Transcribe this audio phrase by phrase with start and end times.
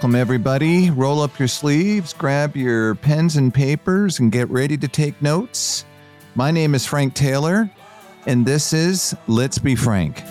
[0.00, 0.88] Welcome, everybody.
[0.88, 5.84] Roll up your sleeves, grab your pens and papers, and get ready to take notes.
[6.34, 7.70] My name is Frank Taylor,
[8.24, 10.22] and this is Let's Be Frank.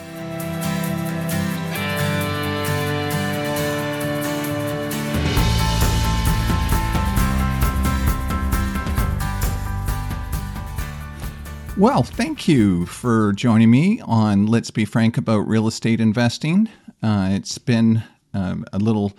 [11.78, 16.70] Well, thank you for joining me on Let's Be Frank about real estate investing.
[17.04, 18.02] Uh, it's been
[18.34, 19.14] um, a little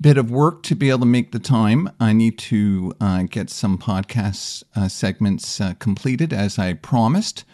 [0.00, 1.90] bit of work to be able to make the time.
[1.98, 7.44] I need to uh, get some podcast uh, segments uh, completed as I promised.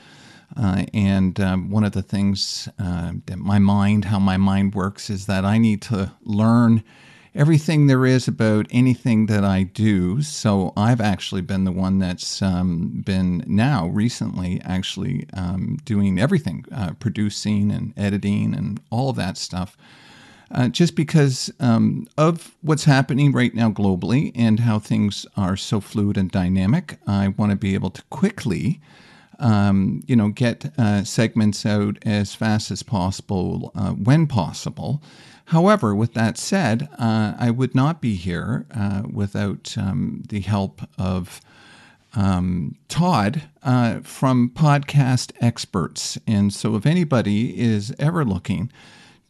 [0.56, 5.09] Uh, and um, one of the things uh, that my mind, how my mind works,
[5.09, 6.83] is that I need to learn
[7.34, 10.20] everything there is about anything that I do.
[10.20, 16.67] So I've actually been the one that's um, been now recently actually um, doing everything,
[16.70, 19.77] uh, producing and editing and all of that stuff.
[20.53, 25.81] Uh, just because um, of what's happening right now globally and how things are so
[25.81, 28.78] fluid and dynamic, I want to be able to quickly,
[29.39, 35.03] um, you know, get uh, segments out as fast as possible uh, when possible.
[35.47, 40.83] However, with that said, uh, I would not be here uh, without um, the help
[40.98, 41.41] of
[42.14, 46.19] um, Todd uh, from Podcast Experts.
[46.27, 48.70] And so, if anybody is ever looking,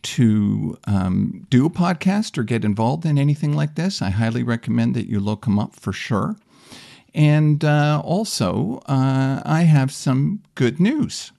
[0.02, 4.94] to um, do a podcast or get involved in anything like this, I highly recommend
[4.94, 6.36] that you look them up for sure.
[7.14, 11.32] And uh, also, uh, I have some good news.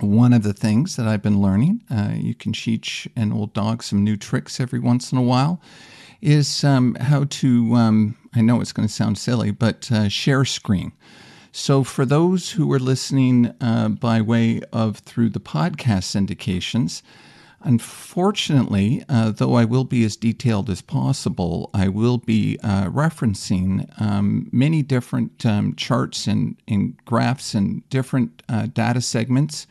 [0.00, 3.82] One of the things that I've been learning, uh, you can teach an old dog
[3.82, 5.60] some new tricks every once in a while,
[6.20, 10.44] is um, how to, um, I know it's going to sound silly, but uh, share
[10.44, 10.92] screen.
[11.52, 17.02] So, for those who are listening uh, by way of through the podcast syndications,
[17.62, 23.88] Unfortunately, uh, though I will be as detailed as possible, I will be uh, referencing
[24.00, 29.66] um, many different um, charts and, and, graphs and different uh, data segments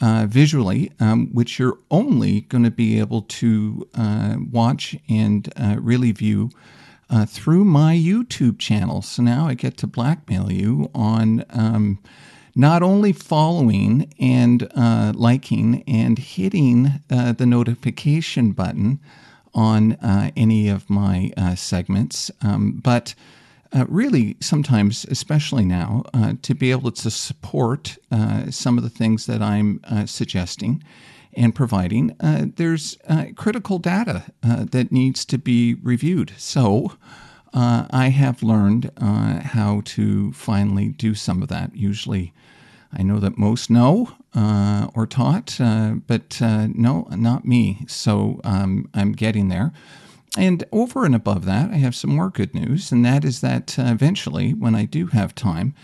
[0.00, 5.76] uh, visually, um, which you're only going to be able to uh, watch and uh,
[5.78, 6.50] really view.
[7.26, 9.02] through my YouTube channel.
[9.02, 11.98] So now I get to blackmail you on um,
[12.54, 19.00] not only following and uh, liking and hitting uh, the notification button
[19.54, 23.14] on uh, any of my uh, segments, um, but
[23.72, 27.96] uh, really sometimes, especially now, uh, to be able to support
[28.50, 30.82] some of the things that I'm suggesting
[31.34, 32.16] and providing,
[32.56, 32.98] there's
[33.36, 36.32] critical data that needs to be reviewed.
[36.36, 36.96] So,
[37.52, 41.74] uh, I have learned uh, how to finally do some of that.
[41.74, 42.32] Usually,
[42.92, 47.84] I know that most know uh, or taught, uh, but uh, no, not me.
[47.88, 49.72] So um, I'm getting there.
[50.38, 53.76] And over and above that, I have some more good news, and that is that
[53.78, 55.74] uh, eventually, when I do have time,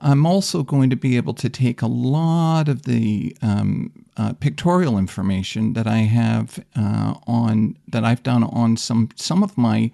[0.00, 3.90] I'm also going to be able to take a lot of the um,
[4.38, 9.90] pictorial information that I have on that I've done on some some of my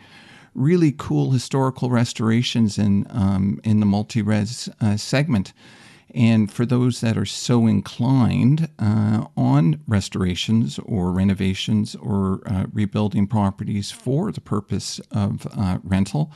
[0.54, 5.52] really cool historical restorations in um, in the multi-res uh, segment
[6.14, 13.26] and for those that are so inclined uh, on restorations or renovations or uh, rebuilding
[13.26, 16.30] properties for the purpose of uh, rental,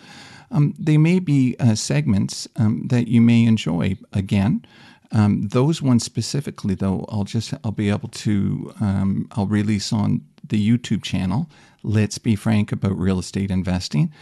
[0.51, 3.97] um, they may be uh, segments um, that you may enjoy.
[4.13, 4.67] Again,
[5.13, 10.23] um, those ones specifically, though, I'll just I'll be able to um, I'll release on
[10.47, 11.49] the YouTube channel.
[11.83, 14.13] Let's be frank about real estate investing,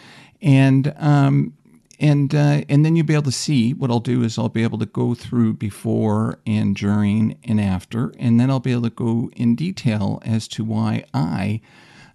[0.43, 1.55] and um,
[1.99, 4.63] and uh, and then you'll be able to see what I'll do is I'll be
[4.63, 8.91] able to go through before and during and after, and then I'll be able to
[8.91, 11.61] go in detail as to why I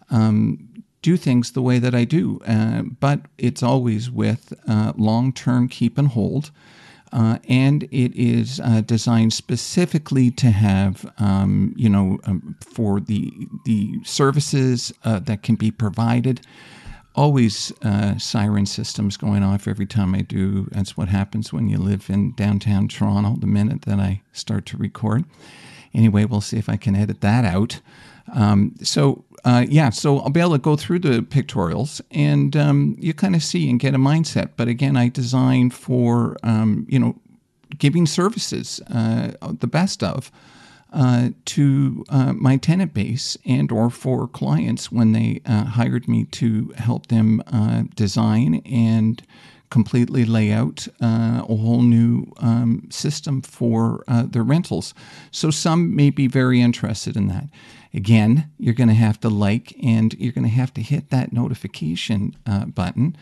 [0.09, 2.40] um, do things the way that I do.
[2.46, 6.52] Uh, but it's always with uh, long term keep and hold.
[7.11, 13.47] Uh, and it is uh, designed specifically to have, um, you know, um, for the
[13.66, 16.40] the services uh, that can be provided
[17.16, 20.67] always uh, siren systems going off every time I do.
[20.72, 24.78] That's what happens when you live in downtown Toronto the minute that I start to
[24.78, 25.25] record.
[25.93, 27.81] Anyway, we'll see if I can edit that out.
[28.34, 32.96] Um, so, uh, yeah, so I'll be able to go through the pictorials and um,
[33.00, 34.52] you kind of see and get a mindset.
[34.56, 37.16] But again, I design for, um, you know,
[37.78, 40.32] giving services uh, the best of
[40.94, 46.26] uh, to uh, my tenant base and or for clients when they uh, hired me
[46.26, 49.23] to help them uh, design and
[49.72, 54.94] completely lay out uh, a whole new um, system for uh, their rentals.
[55.32, 57.46] So some may be very interested in that.
[57.94, 61.34] Again, you're going to have to like and you're going to have to hit that
[61.34, 63.18] notification uh, button.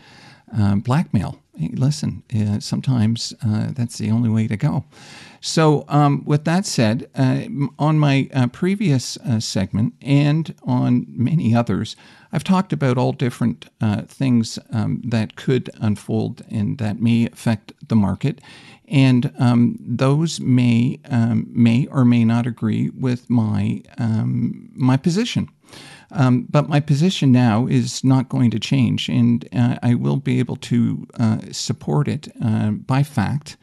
[0.52, 1.40] Um, blackmail.
[1.60, 4.86] Hey, listen, uh, sometimes uh, that's the only way to go.
[5.42, 7.42] So, um, with that said, uh,
[7.78, 11.96] on my uh, previous uh, segment and on many others,
[12.32, 17.74] I've talked about all different uh, things um, that could unfold and that may affect
[17.86, 18.40] the market,
[18.88, 25.50] and um, those may um, may or may not agree with my um, my position.
[26.12, 30.38] Um, but my position now is not going to change, and uh, I will be
[30.40, 33.56] able to uh, support it uh, by fact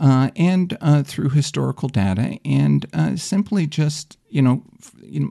[0.00, 4.62] uh, and uh, through historical data, and uh, simply just you know,
[5.02, 5.30] you know,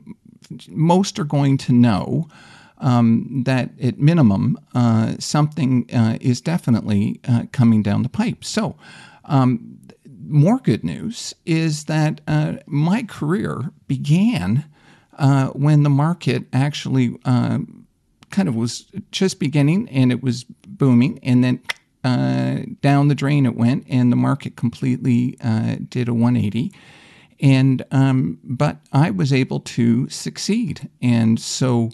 [0.68, 2.28] most are going to know.
[2.78, 4.58] Um, that at minimum,
[5.20, 5.88] something
[6.20, 7.20] is definitely
[7.52, 8.42] coming down the pipe.
[8.42, 8.76] So,
[9.26, 9.78] um,
[10.26, 12.20] more good news is that
[12.66, 14.64] my career began
[15.18, 17.58] uh, when the market actually uh,
[18.30, 21.60] kind of was just beginning and it was booming, and then
[22.04, 26.72] uh, down the drain it went, and the market completely uh, did a 180.
[27.40, 31.90] And um, but I was able to succeed, and so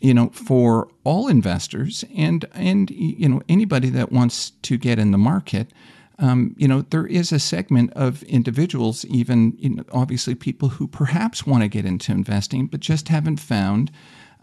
[0.00, 5.12] you know, for all investors and and you know anybody that wants to get in
[5.12, 5.70] the market,
[6.18, 10.86] um, you know, there is a segment of individuals, even you know, obviously people who
[10.86, 13.90] perhaps want to get into investing, but just haven't found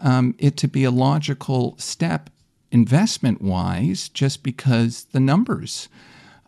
[0.01, 2.29] um, it to be a logical step
[2.71, 5.87] investment wise, just because the numbers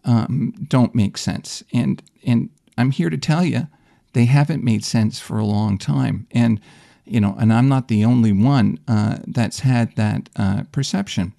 [0.04, 1.64] um, don't make sense.
[1.74, 3.68] And and I'm here to tell you,
[4.14, 6.28] they haven't made sense for a long time.
[6.32, 6.60] And
[7.06, 11.34] you know, and I'm not the only one uh, that's had that uh, perception.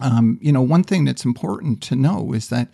[0.00, 2.68] Um, you know, one thing that's important to know is that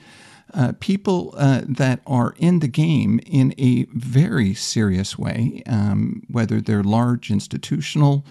[0.55, 6.61] uh, people uh, that are in the game in a very serious way, um, whether
[6.61, 8.25] they're large institutional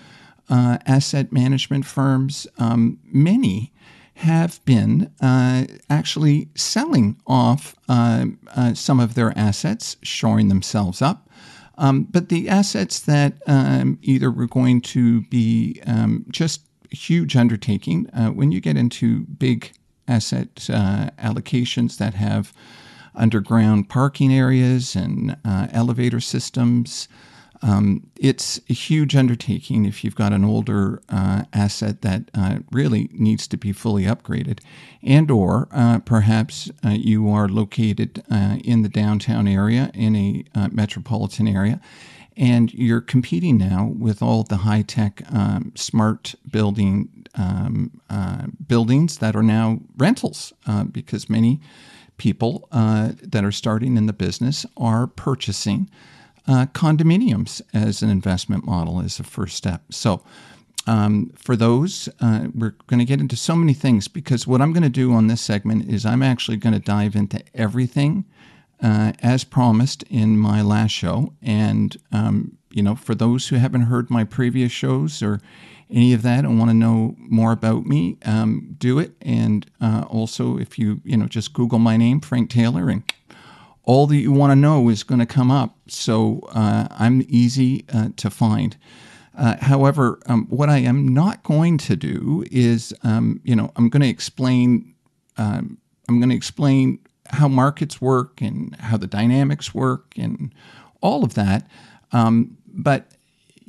[0.49, 3.71] uh, asset management firms, um, many
[4.15, 8.25] have been uh, actually selling off uh,
[8.73, 11.29] some of their assets, shoring themselves up.
[11.77, 18.05] Um, but the assets that um, either were going to be um, just huge undertaking,
[18.33, 19.71] when you get into big
[20.07, 22.53] asset uh, allocations that have
[23.15, 27.07] underground parking areas and uh, elevator systems.
[27.63, 33.09] Um, it's a huge undertaking if you've got an older uh, asset that uh, really
[33.13, 34.59] needs to be fully upgraded,
[35.01, 38.23] and or uh, perhaps uh, you are located
[38.63, 41.81] in the downtown area in a metropolitan area,
[42.37, 49.17] and you're competing now with all the high tech um, smart building um, uh, buildings
[49.17, 51.59] that are now rentals uh, because many
[52.17, 55.89] people uh, that are starting in the business are purchasing
[56.47, 59.83] uh, condominiums as an investment model as a first step.
[59.91, 60.23] So,
[60.85, 64.71] um, for those, uh, we're going to get into so many things because what I'm
[64.71, 68.23] going to do on this segment is I'm actually going to dive into everything
[68.81, 71.33] uh, as promised in my last show.
[71.41, 75.39] And, um, you know, for those who haven't heard my previous shows or
[75.89, 79.13] any of that and want to know more about me, um, do it.
[79.21, 83.03] And uh, also, if you, you know, just Google my name, Frank Taylor, and
[83.83, 85.77] all that you want to know is going to come up.
[85.87, 88.75] So uh, I'm easy uh, to find.
[89.37, 93.87] Uh, however, um, what I am not going to do is, um, you know, I'm
[93.89, 94.93] going to explain.
[95.37, 95.77] Um,
[96.09, 100.53] I'm going to explain how markets work and how the dynamics work and
[101.01, 101.67] all of that.
[102.11, 103.11] Um, but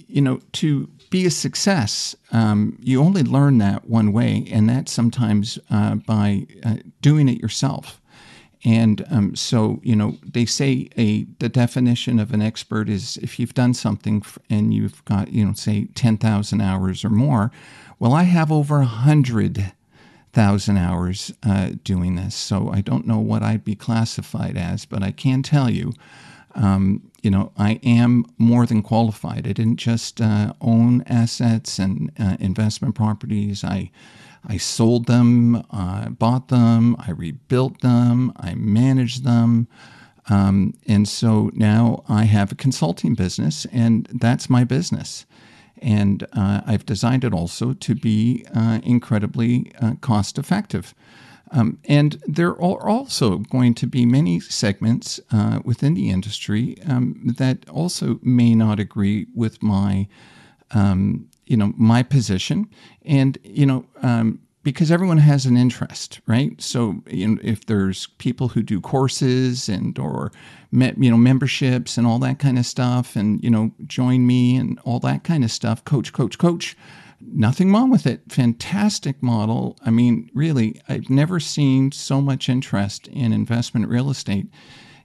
[0.09, 4.93] you know, to be a success, um, you only learn that one way, and that's
[4.93, 8.01] sometimes uh, by uh, doing it yourself.
[8.65, 13.39] And um, so, you know, they say a the definition of an expert is if
[13.39, 17.53] you've done something and you've got, you know, say ten thousand hours or more.
[17.99, 19.73] Well, I have over a hundred
[20.33, 22.35] thousand hours uh, doing this.
[22.35, 25.93] So I don't know what I'd be classified as, but I can tell you,
[26.55, 29.47] um, you know, I am more than qualified.
[29.47, 33.65] I didn't just uh, own assets and uh, investment properties.
[33.65, 33.91] I
[34.47, 39.67] I sold them, uh, bought them, I rebuilt them, I managed them.
[40.31, 45.27] Um, and so now I have a consulting business, and that's my business.
[45.83, 50.95] And uh, I've designed it also to be uh, incredibly uh, cost effective.
[51.51, 57.35] Um, and there are also going to be many segments uh, within the industry um,
[57.39, 60.09] that also may not agree with my,
[60.73, 62.69] um, you know, my position.
[63.05, 64.41] And you know, um,
[64.73, 66.61] because everyone has an interest, right?
[66.61, 70.31] So if there's people who do courses and or
[70.71, 74.57] me, you know memberships and all that kind of stuff, and you know join me
[74.57, 76.77] and all that kind of stuff, coach, coach, coach.
[77.21, 78.21] Nothing wrong with it.
[78.29, 79.77] Fantastic model.
[79.85, 84.47] I mean, really, I've never seen so much interest in investment real estate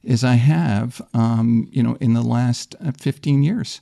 [0.07, 3.81] as I have, um, you know, in the last uh, 15 years.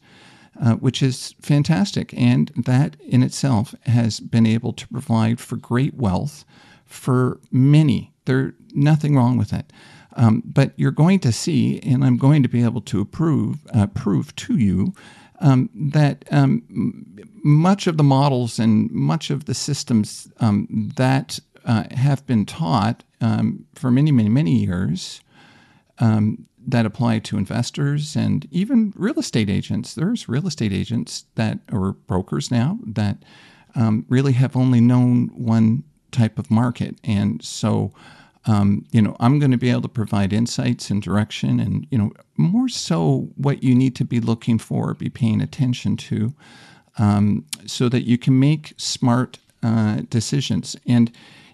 [0.60, 2.13] Uh, which is fantastic.
[2.13, 6.43] And that in itself has been able to provide for great wealth
[6.86, 8.13] for many.
[8.25, 9.72] There's nothing wrong with it.
[10.17, 13.88] Um, but you're going to see, and I'm going to be able to approve, uh,
[13.88, 14.93] prove to you
[15.39, 16.63] um, that um,
[17.43, 23.03] much of the models and much of the systems um, that uh, have been taught
[23.22, 25.22] um, for many, many, many years
[26.00, 29.93] um, that apply to investors and even real estate agents.
[29.93, 33.17] There's real estate agents that, are brokers now, that
[33.75, 36.95] um, really have only known one type of market.
[37.03, 37.93] And so,
[38.45, 41.97] um, you know, I'm going to be able to provide insights and direction and, you
[41.97, 46.33] know, more so what you need to be looking for, be paying attention to,
[46.97, 50.75] um, so that you can make smart uh, decisions.
[50.85, 51.11] And,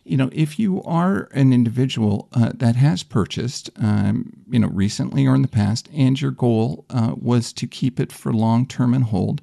[0.07, 5.27] you know, if you are an individual uh, that has purchased, um, you know, recently
[5.27, 8.93] or in the past, and your goal uh, was to keep it for long term
[8.93, 9.41] and hold,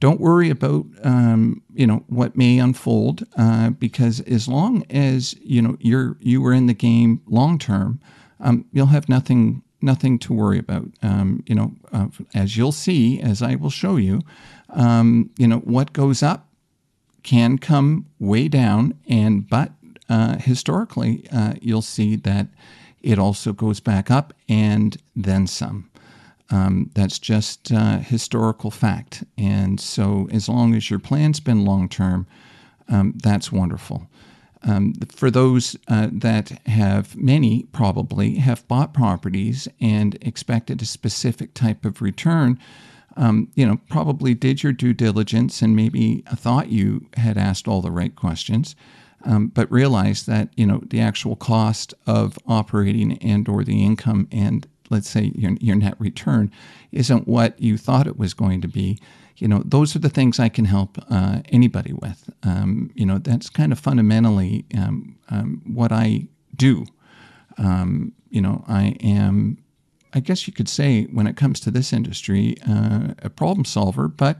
[0.00, 5.62] don't worry about um, you know what may unfold uh, because as long as you
[5.62, 8.00] know you're you were in the game long term,
[8.40, 10.88] um, you'll have nothing nothing to worry about.
[11.02, 14.20] Um, you know, uh, as you'll see, as I will show you,
[14.70, 16.48] um, you know what goes up
[17.26, 19.72] can come way down, and but
[20.08, 22.46] uh, historically, uh, you'll see that
[23.02, 25.90] it also goes back up and then some.
[26.50, 29.24] Um, that's just uh, historical fact.
[29.36, 32.26] And so, as long as your plan's been long term,
[32.88, 34.08] um, that's wonderful.
[34.62, 41.54] Um, for those uh, that have, many probably have bought properties and expected a specific
[41.54, 42.58] type of return,
[43.16, 47.80] um, you know, probably did your due diligence and maybe thought you had asked all
[47.80, 48.76] the right questions,
[49.24, 54.28] um, but realized that you know the actual cost of operating and or the income
[54.30, 56.50] and let's say your, your net return
[56.92, 58.98] isn't what you thought it was going to be.
[59.36, 62.30] You know, those are the things I can help uh, anybody with.
[62.42, 66.86] Um, you know, that's kind of fundamentally um, um, what I do.
[67.58, 69.58] Um, you know, I am
[70.16, 74.08] I guess you could say, when it comes to this industry, uh, a problem solver,
[74.08, 74.38] but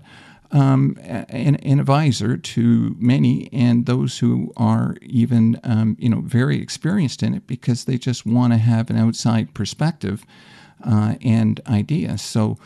[0.50, 6.62] um, an, an, advisor to many and those who are even, um, you know, very
[6.62, 10.24] experienced in it because they just want to have an outside perspective
[10.82, 12.22] uh, and ideas.
[12.22, 12.58] So.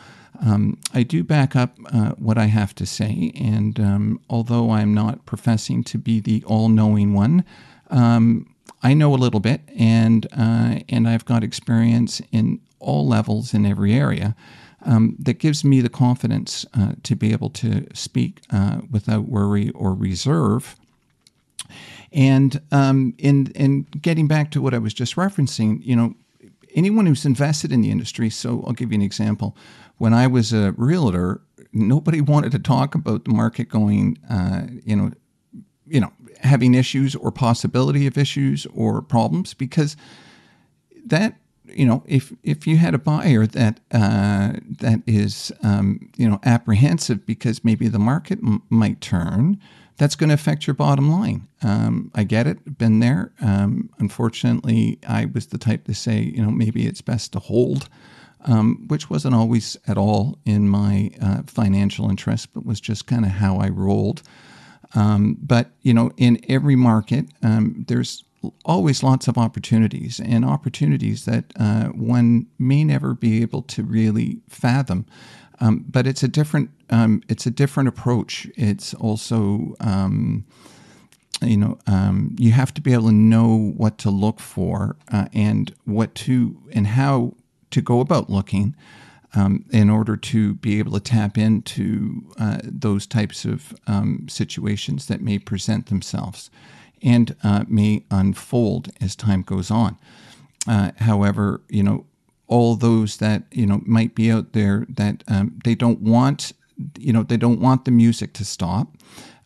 [0.42, 4.94] Um, I do back up uh, what I have to say, and um, although I'm
[4.94, 7.44] not professing to be the all-knowing one,
[7.90, 13.54] um, I know a little bit, and uh, and I've got experience in all levels
[13.54, 14.34] in every area.
[14.82, 19.68] Um, that gives me the confidence uh, to be able to speak uh, without worry
[19.70, 20.74] or reserve.
[22.12, 26.14] And um, in in getting back to what I was just referencing, you know,
[26.74, 28.30] anyone who's invested in the industry.
[28.30, 29.56] So I'll give you an example.
[29.98, 31.40] When I was a realtor,
[31.72, 35.12] nobody wanted to talk about the market going, uh, you know,
[35.86, 39.96] you know, having issues or possibility of issues or problems because
[41.04, 41.34] that
[41.74, 46.40] you know, if if you had a buyer that uh, that is um, you know
[46.44, 49.60] apprehensive because maybe the market m- might turn,
[49.96, 51.46] that's going to affect your bottom line.
[51.62, 53.32] Um, I get it, been there.
[53.40, 57.88] Um, unfortunately, I was the type to say, you know, maybe it's best to hold,
[58.46, 63.24] um, which wasn't always at all in my uh, financial interest, but was just kind
[63.24, 64.22] of how I rolled.
[64.94, 68.24] Um, but you know, in every market, um, there's
[68.64, 74.40] always lots of opportunities and opportunities that uh, one may never be able to really
[74.48, 75.06] fathom.
[75.60, 78.48] Um, but it's a different um, it's a different approach.
[78.56, 80.46] It's also um,
[81.42, 85.26] you know um, you have to be able to know what to look for uh,
[85.34, 87.34] and what to and how
[87.70, 88.74] to go about looking.
[89.32, 95.06] Um, in order to be able to tap into uh, those types of um, situations
[95.06, 96.50] that may present themselves
[97.02, 99.96] and uh, may unfold as time goes on.
[100.68, 102.06] Uh, however, you know,
[102.46, 106.52] all those that you know might be out there that um, they don't want,
[106.98, 108.96] you know, they don't want the music to stop,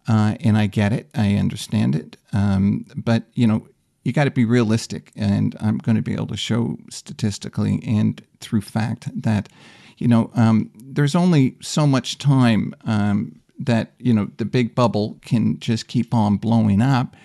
[0.08, 3.68] uh, and I get it, I understand it, um, but you know,
[4.04, 8.22] you got to be realistic, and I'm going to be able to show statistically and
[8.40, 9.48] through fact that,
[9.96, 15.18] you know, um, there's only so much time um, that you know the big bubble
[15.22, 17.16] can just keep on blowing up,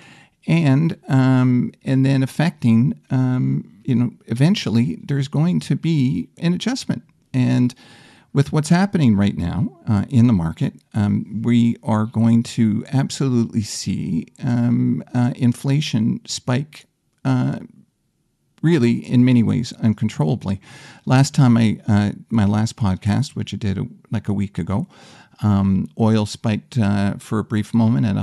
[0.50, 7.04] and um, and then affecting um, you know eventually there's going to be an adjustment
[7.34, 7.74] and
[8.34, 13.64] with what's happening right now uh, in the market, um, we are going to absolutely
[13.64, 16.86] see um, uh, inflation spike.
[17.26, 17.60] Uh,
[18.62, 20.62] really, in many ways, uncontrollably.
[21.06, 24.88] Last time I, uh, my last podcast, which I did a, like a week ago,
[25.42, 28.18] um, oil spiked uh, for a brief moment at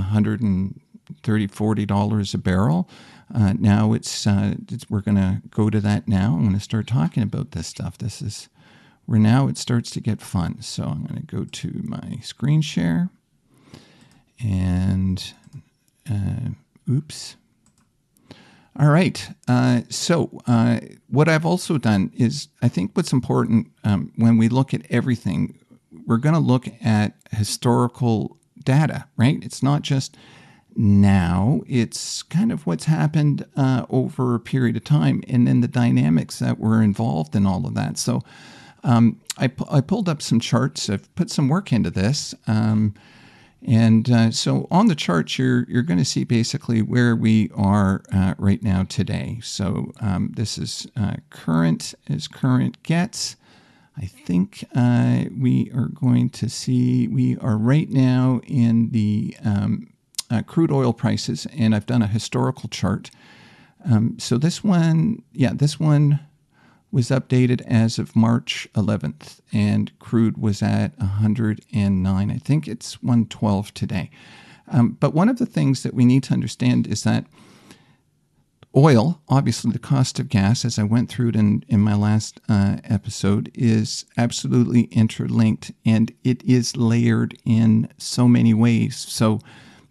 [1.08, 2.88] 130 40 dollars a barrel.
[3.34, 6.34] Uh, now it's, it's we're going to go to that now.
[6.34, 7.98] I'm going to start talking about this stuff.
[7.98, 8.48] This is
[9.04, 10.60] where now it starts to get fun.
[10.62, 13.10] So I'm going to go to my screen share
[14.44, 15.32] and
[16.10, 16.50] uh,
[16.90, 17.36] oops.
[18.78, 19.26] All right.
[19.48, 24.48] Uh, so, uh, what I've also done is I think what's important um, when we
[24.48, 25.58] look at everything,
[26.06, 29.38] we're going to look at historical data, right?
[29.42, 30.16] It's not just
[30.76, 35.68] now, it's kind of what's happened uh, over a period of time and then the
[35.68, 37.98] dynamics that were involved in all of that.
[37.98, 38.22] So,
[38.84, 40.88] um, I, I pulled up some charts.
[40.88, 42.34] I've put some work into this.
[42.46, 42.94] Um,
[43.66, 48.02] and uh, so on the chart, you're, you're going to see basically where we are
[48.14, 49.40] uh, right now today.
[49.42, 53.36] So um, this is uh, current as current gets.
[53.96, 59.88] I think uh, we are going to see, we are right now in the um,
[60.30, 63.10] uh, crude oil prices, and I've done a historical chart.
[63.84, 66.20] Um, so this one, yeah, this one
[66.90, 72.30] was updated as of March 11th, and crude was at 109.
[72.30, 74.10] I think it's 112 today.
[74.68, 77.26] Um, but one of the things that we need to understand is that
[78.76, 82.40] oil, obviously, the cost of gas, as I went through it in, in my last
[82.48, 88.96] uh, episode, is absolutely interlinked and it is layered in so many ways.
[88.96, 89.40] So,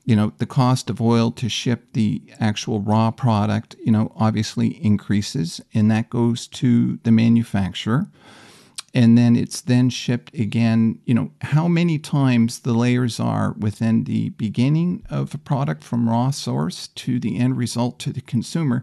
[0.05, 4.83] you know, the cost of oil to ship the actual raw product, you know, obviously
[4.83, 8.07] increases, and that goes to the manufacturer.
[8.93, 14.05] And then it's then shipped again, you know, how many times the layers are within
[14.05, 18.81] the beginning of a product from raw source to the end result to the consumer.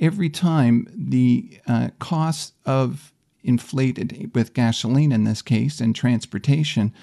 [0.00, 3.12] Every time the uh, cost of
[3.44, 6.94] inflated with gasoline in this case and transportation,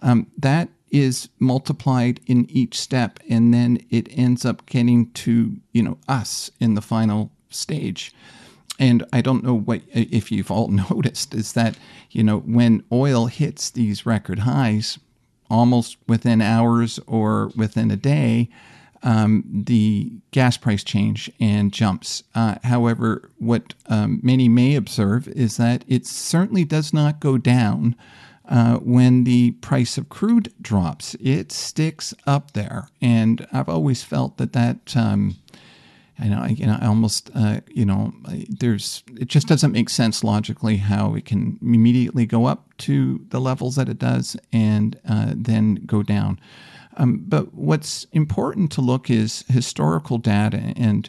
[0.00, 5.82] um, that is multiplied in each step and then it ends up getting to you
[5.82, 8.12] know us in the final stage
[8.78, 11.76] and i don't know what if you've all noticed is that
[12.10, 14.98] you know when oil hits these record highs
[15.50, 18.48] almost within hours or within a day
[19.02, 22.24] um, the gas price change and jumps.
[22.34, 27.94] Uh, however, what um, many may observe is that it certainly does not go down
[28.48, 31.14] uh, when the price of crude drops.
[31.20, 34.96] It sticks up there, and I've always felt that that.
[34.96, 35.36] Um,
[36.20, 38.12] I you know, I almost, uh, you know,
[38.48, 43.40] there's, it just doesn't make sense logically how it can immediately go up to the
[43.40, 46.40] levels that it does and uh, then go down.
[46.96, 51.08] Um, but what's important to look is historical data and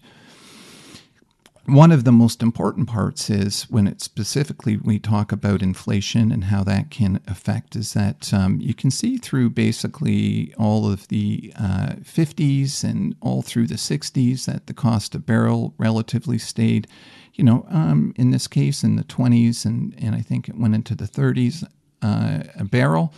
[1.71, 6.45] one of the most important parts is when it specifically we talk about inflation and
[6.45, 11.53] how that can affect is that um, you can see through basically all of the
[11.58, 16.88] uh, 50s and all through the 60s that the cost of barrel relatively stayed,
[17.34, 20.75] you know, um, in this case in the 20s and, and I think it went
[20.75, 21.63] into the 30s
[22.01, 23.13] uh, a barrel.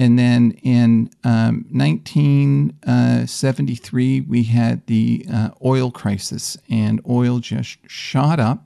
[0.00, 8.40] And then in um, 1973, we had the uh, oil crisis, and oil just shot
[8.40, 8.64] up.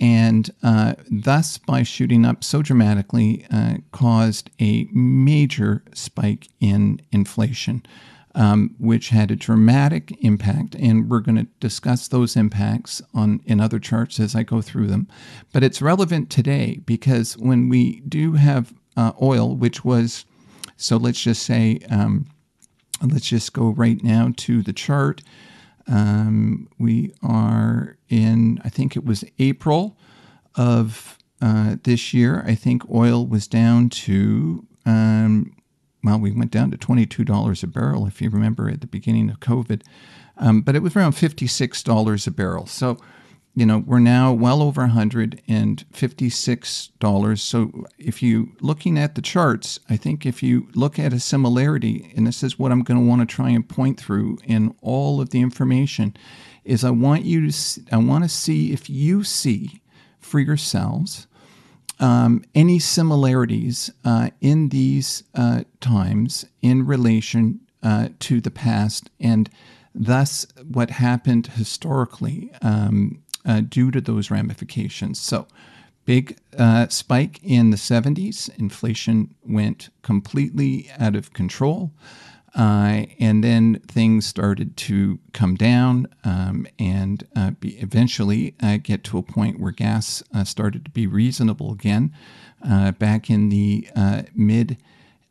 [0.00, 7.86] And uh, thus, by shooting up so dramatically, uh, caused a major spike in inflation,
[8.34, 10.74] um, which had a dramatic impact.
[10.74, 14.88] And we're going to discuss those impacts on in other charts as I go through
[14.88, 15.06] them.
[15.52, 20.24] But it's relevant today because when we do have uh, oil, which was,
[20.76, 22.26] so let's just say, um,
[23.02, 25.22] let's just go right now to the chart.
[25.86, 29.96] Um, we are in, I think it was April
[30.54, 32.44] of uh, this year.
[32.46, 35.56] I think oil was down to, um,
[36.04, 39.40] well, we went down to $22 a barrel, if you remember, at the beginning of
[39.40, 39.82] COVID.
[40.36, 42.66] Um, but it was around $56 a barrel.
[42.66, 42.98] So
[43.54, 47.38] you know, we're now well over $156.
[47.38, 52.10] So if you looking at the charts, I think if you look at a similarity,
[52.16, 55.20] and this is what I'm going to want to try and point through in all
[55.20, 56.16] of the information,
[56.64, 59.82] is I want you to I want to see if you see
[60.18, 61.26] for yourselves
[62.00, 69.50] um, any similarities uh, in these uh, times in relation uh, to the past and
[69.94, 75.20] thus what happened historically um, uh, due to those ramifications.
[75.20, 75.46] So,
[76.04, 81.92] big uh, spike in the 70s, inflation went completely out of control.
[82.54, 89.16] Uh, and then things started to come down um, and uh, eventually uh, get to
[89.16, 92.12] a point where gas uh, started to be reasonable again
[92.68, 93.88] uh, back in the
[94.34, 94.76] mid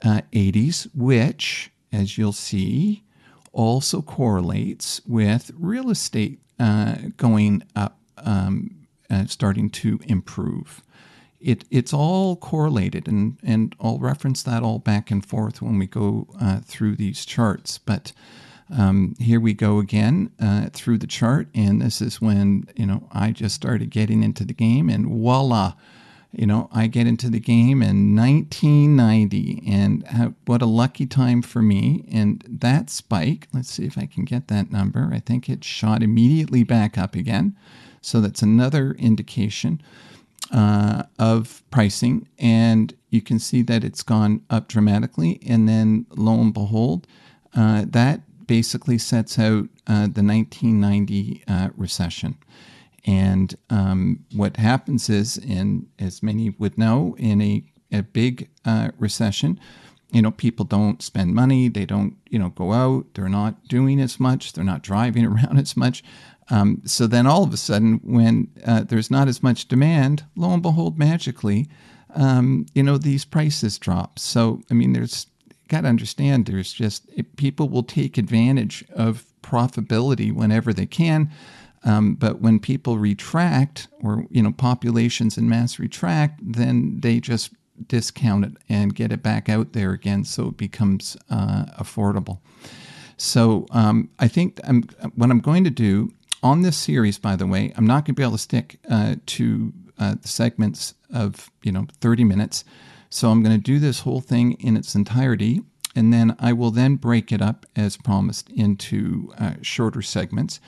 [0.03, 3.03] 80s, which, as you'll see,
[3.53, 6.39] also correlates with real estate
[7.17, 8.87] going up, um,
[9.27, 10.81] starting to improve
[11.41, 15.87] it, it's all correlated, and, and I'll reference that all back and forth when we
[15.87, 17.77] go uh, through these charts.
[17.77, 18.11] But
[18.69, 23.07] um, here we go again uh, through the chart, and this is when you know
[23.11, 25.73] I just started getting into the game, and voila,
[26.31, 31.41] you know I get into the game in 1990, and how, what a lucky time
[31.41, 32.05] for me!
[32.11, 35.09] And that spike, let's see if I can get that number.
[35.11, 37.57] I think it shot immediately back up again,
[38.01, 39.81] so that's another indication
[40.51, 45.39] uh, of pricing, and you can see that it's gone up dramatically.
[45.47, 47.07] And then lo and behold,
[47.55, 52.37] uh, that basically sets out uh, the 1990 uh, recession.
[53.05, 58.91] And um, what happens is, in as many would know, in a, a big uh,
[58.97, 59.59] recession,
[60.11, 63.99] you know, people don't spend money, they don't, you know, go out, they're not doing
[63.99, 66.03] as much, they're not driving around as much.
[66.49, 70.51] Um, so then all of a sudden, when uh, there's not as much demand, lo
[70.51, 71.69] and behold, magically,
[72.13, 74.19] um, you know, these prices drop.
[74.19, 75.27] So, I mean, there's
[75.69, 81.31] got to understand there's just it, people will take advantage of profitability whenever they can.
[81.83, 87.51] Um, but when people retract or, you know, populations in mass retract, then they just
[87.87, 92.39] discount it and get it back out there again so it becomes uh, affordable.
[93.17, 94.83] So um, I think I'm,
[95.15, 96.11] what I'm going to do
[96.43, 99.15] on this series, by the way, I'm not going to be able to stick uh,
[99.27, 102.63] to uh, the segments of you know 30 minutes.
[103.09, 105.61] So I'm going to do this whole thing in its entirety,
[105.95, 110.59] and then I will then break it up as promised into uh, shorter segments,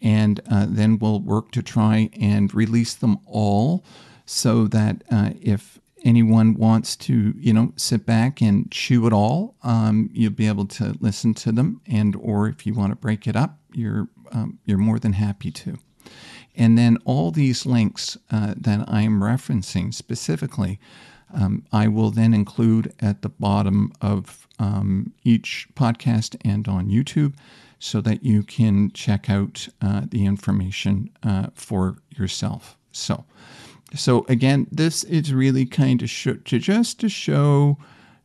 [0.00, 3.84] and uh, then we'll work to try and release them all,
[4.26, 9.56] so that uh, if anyone wants to you know sit back and chew it all,
[9.62, 13.26] um, you'll be able to listen to them, and or if you want to break
[13.26, 15.78] it up, you're um, you're more than happy to.
[16.54, 20.80] And then all these links uh, that I'm referencing specifically,
[21.34, 27.34] um, I will then include at the bottom of um, each podcast and on YouTube
[27.78, 32.78] so that you can check out uh, the information uh, for yourself.
[32.92, 33.26] So,
[33.94, 37.78] so again, this is really kind of sh- to just to show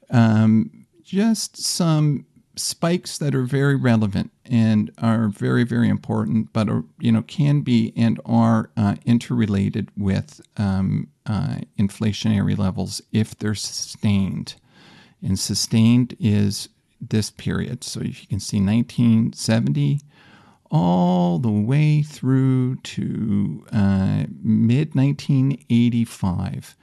[0.09, 6.83] um, just some spikes that are very relevant and are very very important but are
[6.99, 13.55] you know can be and are uh, interrelated with um, uh, inflationary levels if they're
[13.55, 14.55] sustained.
[15.21, 16.69] And sustained is
[16.99, 17.83] this period.
[17.83, 20.01] So if you can see 1970
[20.71, 26.75] all the way through to uh, mid 1985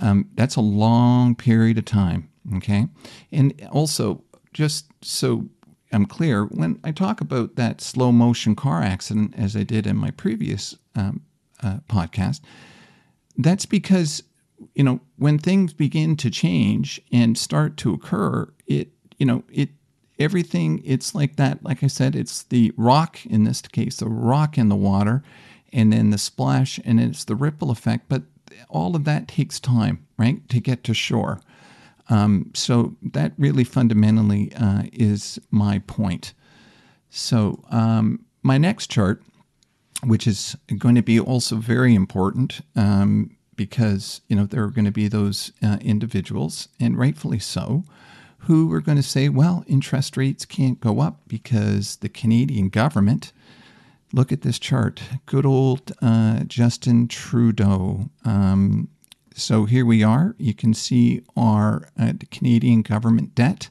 [0.00, 2.86] um, that's a long period of time okay?
[3.32, 5.48] And also just so
[5.92, 9.96] I'm clear, when I talk about that slow motion car accident, as I did in
[9.96, 11.22] my previous um,
[11.62, 12.40] uh, podcast,
[13.36, 14.22] that's because
[14.74, 19.70] you know when things begin to change and start to occur, it you know it
[20.18, 21.62] everything it's like that.
[21.64, 25.22] Like I said, it's the rock in this case, the rock in the water,
[25.72, 28.08] and then the splash, and it's the ripple effect.
[28.08, 28.22] But
[28.68, 31.40] all of that takes time, right, to get to shore.
[32.10, 36.34] Um, so that really fundamentally uh, is my point.
[37.10, 39.22] So um, my next chart,
[40.02, 44.84] which is going to be also very important um, because you know there are going
[44.84, 47.84] to be those uh, individuals, and rightfully so,
[48.46, 53.32] who are going to say, well, interest rates can't go up because the Canadian government.
[54.12, 55.02] Look at this chart.
[55.26, 58.10] Good old uh, Justin Trudeau.
[58.24, 58.88] Um,
[59.34, 60.36] so here we are.
[60.38, 63.70] You can see our uh, Canadian government debt.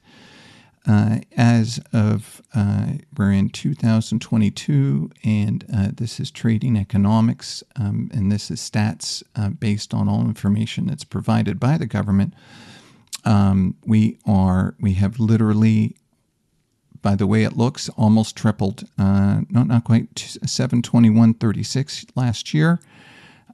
[0.86, 8.30] Uh, as of uh, we're in 2022, and uh, this is trading economics, um, and
[8.30, 12.34] this is stats uh, based on all information that's provided by the government.
[13.26, 15.96] Um, we are we have literally,
[17.02, 18.84] by the way it looks, almost tripled.
[18.98, 22.80] Uh, not not quite 721.36 last year.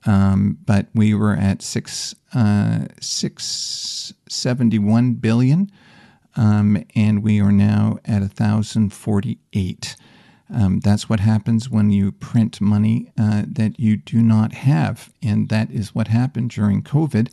[0.05, 5.71] Um, but we were at six uh, six seventy one billion,
[6.36, 9.95] um, and we are now at thousand forty eight.
[10.51, 15.49] Um, that's what happens when you print money uh, that you do not have, and
[15.49, 17.29] that is what happened during COVID.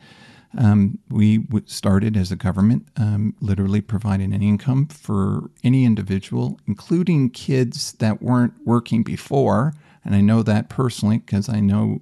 [0.57, 7.31] Um, we started as a government, um, literally providing an income for any individual, including
[7.31, 9.75] kids that weren't working before.
[10.05, 12.01] And I know that personally because I know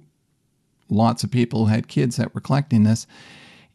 [0.89, 3.07] lots of people who had kids that were collecting this,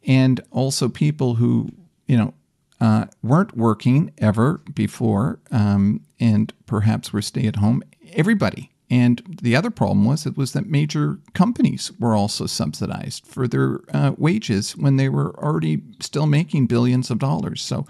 [0.07, 1.69] and also people who,
[2.07, 2.33] you know,
[2.79, 7.83] uh, weren't working ever before um, and perhaps were stay at home.
[8.13, 8.70] Everybody.
[8.91, 13.79] And the other problem was it was that major companies were also subsidized for their
[13.93, 17.61] uh, wages when they were already still making billions of dollars.
[17.61, 17.85] So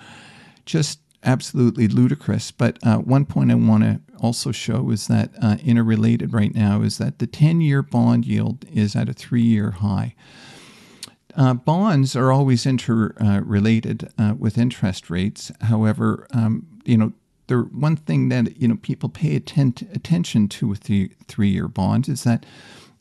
[0.64, 2.52] just absolutely ludicrous.
[2.52, 6.84] But uh, one point I want to also show is that uh, interrelated right now
[6.84, 10.14] is that the 10 year bond yield is at a three year high.
[11.36, 15.52] Uh, bonds are always interrelated uh, with interest rates.
[15.62, 17.14] However, um, you know,
[17.52, 22.08] the one thing that you know people pay atten- attention to with the three-year bonds
[22.08, 22.46] is that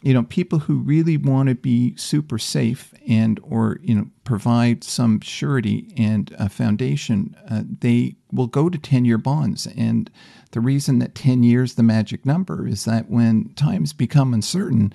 [0.03, 4.83] you know people who really want to be super safe and or you know provide
[4.83, 9.69] some surety and a foundation uh, they will go to 10-year bonds.
[9.77, 10.11] And
[10.51, 14.93] the reason that 10 years the magic number is that when times become uncertain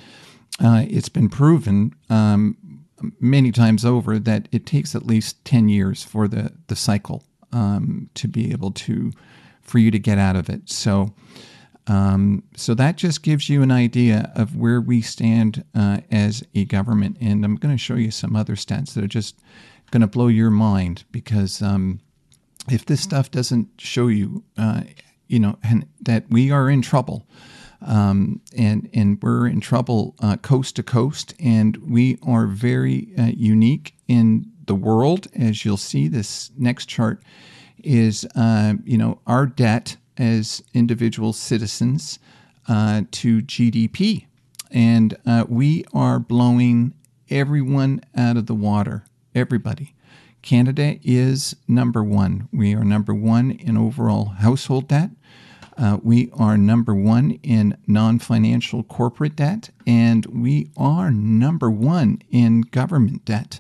[0.60, 2.58] uh, it's been proven um,
[3.22, 8.10] many times over that it takes at least 10 years for the, the cycle um,
[8.16, 9.14] to be able to
[9.66, 10.70] for you to get out of it.
[10.70, 11.14] So,
[11.88, 16.66] um, so that just gives you an idea of where we stand uh, as a
[16.66, 17.18] government.
[17.20, 19.40] And I'm going to show you some other stats that are just
[19.92, 22.00] going to blow your mind because um,
[22.70, 24.82] if this stuff doesn't show you, uh,
[25.28, 25.58] you know,
[26.02, 27.28] that we are in trouble.
[27.82, 33.26] Um, and and we're in trouble uh, coast to coast, and we are very uh,
[33.36, 36.08] unique in the world, as you'll see.
[36.08, 37.22] This next chart
[37.86, 42.20] is uh, you know our debt as individual citizens
[42.68, 44.26] uh, to GDP,
[44.72, 46.94] and uh, we are blowing
[47.30, 49.06] everyone out of the water.
[49.34, 49.94] Everybody.
[50.42, 52.48] Canada is number one.
[52.54, 55.10] We are number one in overall household debt.
[55.78, 62.22] Uh, we are number one in non financial corporate debt, and we are number one
[62.30, 63.60] in government debt.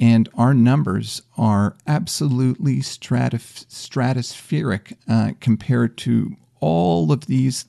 [0.00, 7.66] And our numbers are absolutely stratif- stratospheric uh, compared to all of these,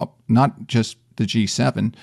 [0.00, 1.94] uh, not just the G7,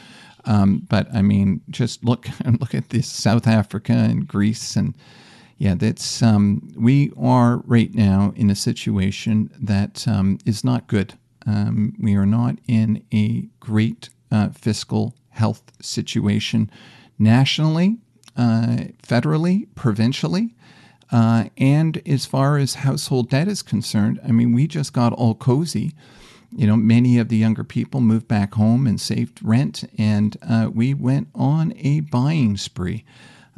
[0.46, 2.28] um, but I mean, just look
[2.60, 4.96] look at this South Africa and Greece and
[5.58, 11.14] yeah, that's um, we are right now in a situation that um, is not good.
[11.46, 16.72] Um, we are not in a great uh, fiscal health situation
[17.20, 18.00] nationally
[18.38, 20.56] federally, provincially.
[21.12, 25.36] Uh, and as far as household debt is concerned, I mean, we just got all
[25.36, 25.94] cozy.
[26.56, 30.70] You know, many of the younger people moved back home and saved rent, and uh,
[30.74, 33.06] we went on a buying spree.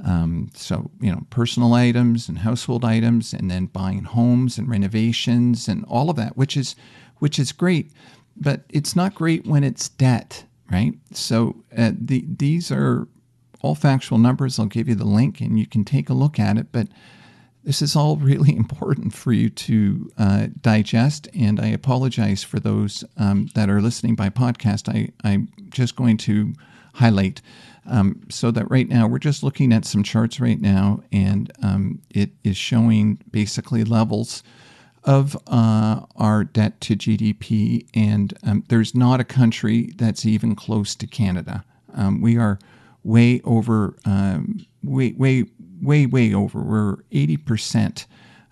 [0.03, 5.67] Um, so, you know, personal items and household items, and then buying homes and renovations
[5.67, 6.75] and all of that, which is
[7.19, 7.91] which is great,
[8.35, 10.93] but it's not great when it's debt, right?
[11.11, 13.07] So, uh, the, these are
[13.63, 14.59] all factual numbers.
[14.59, 16.67] I'll give you the link and you can take a look at it.
[16.71, 16.89] But
[17.63, 21.27] this is all really important for you to uh, digest.
[21.33, 24.93] And I apologize for those um, that are listening by podcast.
[24.93, 26.53] I, I'm just going to
[26.93, 27.41] highlight
[27.85, 32.01] um, so that right now we're just looking at some charts right now, and um,
[32.09, 34.41] it is showing basically levels
[35.03, 37.85] of uh, our debt to GDP.
[37.93, 41.65] And um, there's not a country that's even close to Canada.
[41.93, 42.57] Um, we are
[43.03, 45.45] way over, um, way, way,
[45.81, 46.61] way, way over.
[46.61, 48.05] We're 80%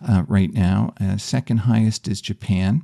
[0.08, 0.94] uh, right now.
[1.00, 2.84] Uh, second highest is Japan.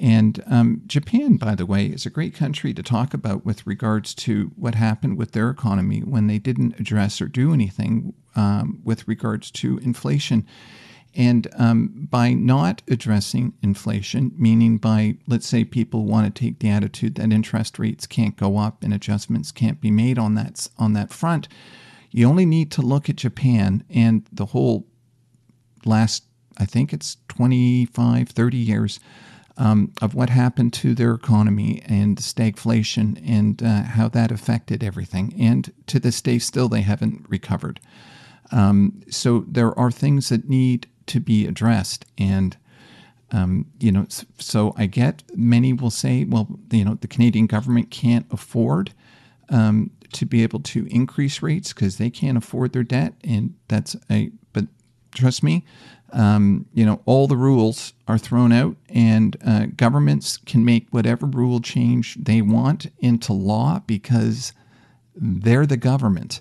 [0.00, 4.14] And um, Japan, by the way, is a great country to talk about with regards
[4.16, 9.08] to what happened with their economy when they didn't address or do anything um, with
[9.08, 10.46] regards to inflation.
[11.14, 16.68] And um, by not addressing inflation, meaning by, let's say, people want to take the
[16.68, 20.92] attitude that interest rates can't go up and adjustments can't be made on that, on
[20.92, 21.48] that front,
[22.10, 24.86] you only need to look at Japan and the whole
[25.84, 26.24] last,
[26.56, 29.00] I think it's 25, 30 years
[29.58, 35.34] um, of what happened to their economy and stagflation and uh, how that affected everything.
[35.38, 37.80] And to this day, still, they haven't recovered.
[38.52, 42.06] Um, so there are things that need to be addressed.
[42.16, 42.56] And,
[43.32, 44.06] um, you know,
[44.38, 48.92] so I get many will say, well, you know, the Canadian government can't afford
[49.50, 53.96] um, to be able to increase rates because they can't afford their debt, and that's
[54.10, 54.30] a.
[54.52, 54.66] But
[55.14, 55.64] trust me,
[56.12, 61.26] um, you know all the rules are thrown out, and uh, governments can make whatever
[61.26, 64.52] rule change they want into law because
[65.14, 66.40] they're the government.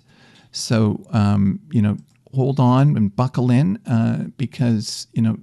[0.52, 1.98] So um, you know,
[2.34, 5.38] hold on and buckle in uh, because you know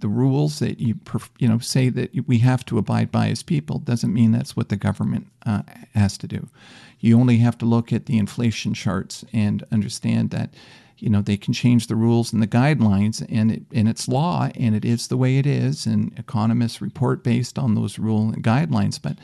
[0.00, 0.94] the rules that you
[1.38, 4.68] you know say that we have to abide by as people doesn't mean that's what
[4.68, 5.62] the government uh,
[5.94, 6.48] has to do.
[7.00, 10.54] You only have to look at the inflation charts and understand that
[10.98, 14.48] you know they can change the rules and the guidelines and it, and it's law
[14.54, 18.42] and it is the way it is and economists report based on those rule and
[18.42, 19.16] guidelines but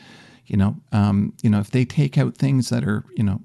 [0.45, 3.41] you know um, you know if they take out things that are you know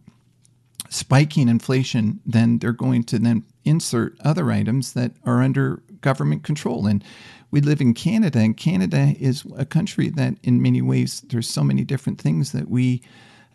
[0.89, 6.87] spiking inflation then they're going to then insert other items that are under government control.
[6.87, 7.05] And
[7.51, 11.65] we live in Canada, and Canada is a country that, in many ways, there's so
[11.65, 13.03] many different things that we,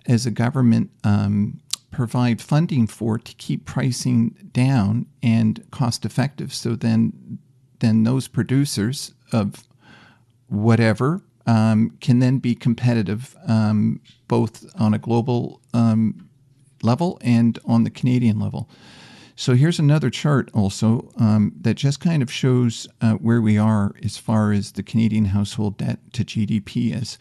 [0.06, 1.62] as a government, um,
[1.92, 6.54] provide funding for to keep pricing down and cost effective.
[6.54, 7.40] So then,
[7.80, 9.64] then those producers of
[10.48, 16.28] whatever um, can then be competitive um, both on a global um,
[16.86, 18.70] level and on the Canadian level.
[19.36, 23.92] So here's another chart also um, that just kind of shows uh, where we are
[24.02, 27.18] as far as the Canadian household debt to GDP is.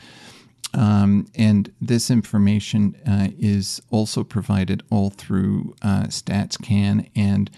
[0.72, 7.50] Um, and this information uh, is also provided all through uh, StatsCan and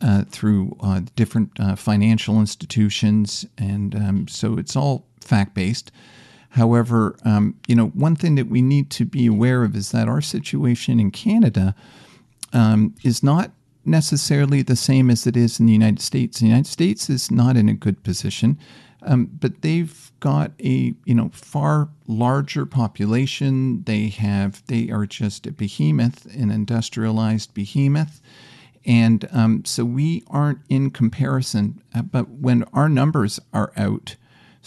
[0.00, 3.46] uh, through uh, different uh, financial institutions.
[3.56, 5.90] And um, so it's all fact based.
[6.50, 10.08] However, um, you know, one thing that we need to be aware of is that
[10.08, 11.74] our situation in Canada
[12.52, 13.52] um, is not
[13.84, 16.40] necessarily the same as it is in the United States.
[16.40, 18.58] The United States is not in a good position,
[19.02, 23.82] um, but they've got a you know far larger population.
[23.84, 28.20] They have they are just a behemoth, an industrialized behemoth.
[28.84, 34.16] And um, so we aren't in comparison, uh, but when our numbers are out,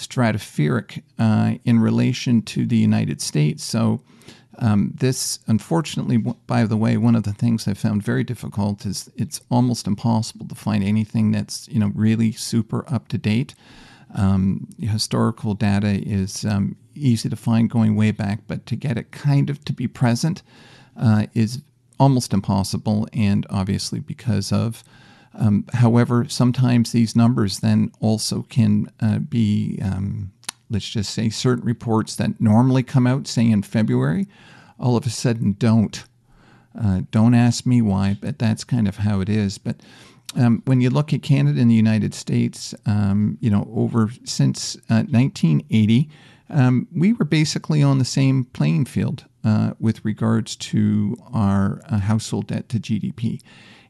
[0.08, 3.64] stratospheric uh, in relation to the United States.
[3.64, 4.02] So
[4.60, 9.10] um, this, unfortunately, by the way, one of the things I found very difficult is
[9.16, 13.56] it's almost impossible to find anything that's you know really super up to date.
[14.14, 19.12] Um, historical data is um, easy to find going way back, but to get it
[19.12, 20.44] kind of to be present
[20.98, 21.62] uh, is
[21.98, 24.84] almost impossible, and obviously because of.
[25.34, 30.32] Um, however, sometimes these numbers then also can uh, be um,
[30.72, 34.28] let's just say certain reports that normally come out, say in February,
[34.80, 36.06] all of a sudden don't.
[36.80, 39.58] Uh, don't ask me why, but that's kind of how it is.
[39.58, 39.76] But
[40.38, 44.78] um, when you look at Canada and the United States, um, you know, over since
[44.90, 46.10] uh, 1980,
[46.50, 52.00] um, we were basically on the same playing field uh, with regards to our uh,
[52.00, 53.42] household debt to GDP.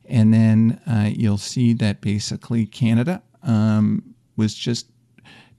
[0.05, 4.87] And then uh, you'll see that basically Canada um, was just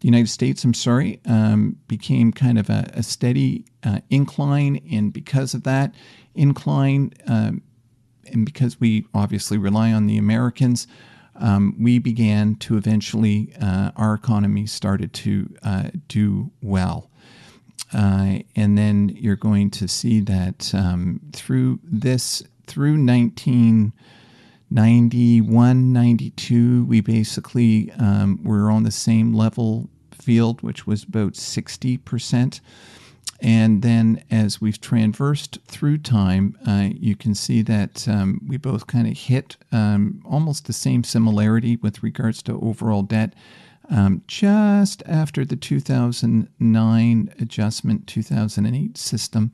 [0.03, 4.81] the United States, I'm sorry, um, became kind of a, a steady uh, incline.
[4.91, 5.95] And because of that
[6.35, 7.63] incline, um,
[8.27, 10.89] and because we obviously rely on the Americans,
[11.37, 17.11] um, we began to eventually, uh, our economy started to uh, do well.
[17.95, 23.93] Uh, and then you're going to see that um, through this, through 19.
[24.73, 32.61] 91, 92, we basically um, were on the same level field, which was about 60%.
[33.41, 38.87] And then as we've traversed through time, uh, you can see that um, we both
[38.87, 43.35] kind of hit um, almost the same similarity with regards to overall debt.
[43.91, 49.51] Um, just after the 2009 adjustment, 2008 system,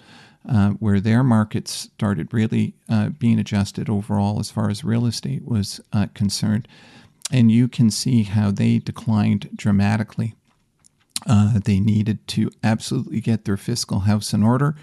[0.48, 5.44] uh, where their markets started really uh, being adjusted overall as far as real estate
[5.44, 6.66] was uh, concerned.
[7.30, 10.34] And you can see how they declined dramatically.
[11.26, 14.74] Uh, they needed to absolutely get their fiscal house in order.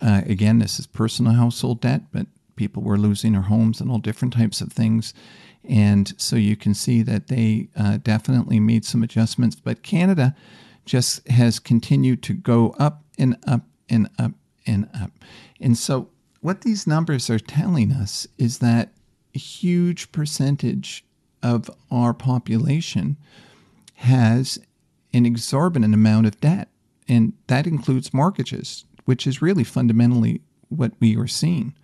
[0.00, 3.98] Uh, again, this is personal household debt, but people were losing their homes and all
[3.98, 5.14] different types of things.
[5.68, 9.56] And so you can see that they uh, definitely made some adjustments.
[9.56, 10.34] But Canada
[10.84, 14.32] just has continued to go up and up and up
[14.66, 15.10] and up.
[15.60, 16.08] And so
[16.40, 18.92] what these numbers are telling us is that
[19.34, 21.04] a huge percentage
[21.42, 23.16] of our population
[23.94, 24.58] has
[25.12, 26.68] an exorbitant amount of debt.
[27.08, 31.74] And that includes mortgages, which is really fundamentally what we are seeing.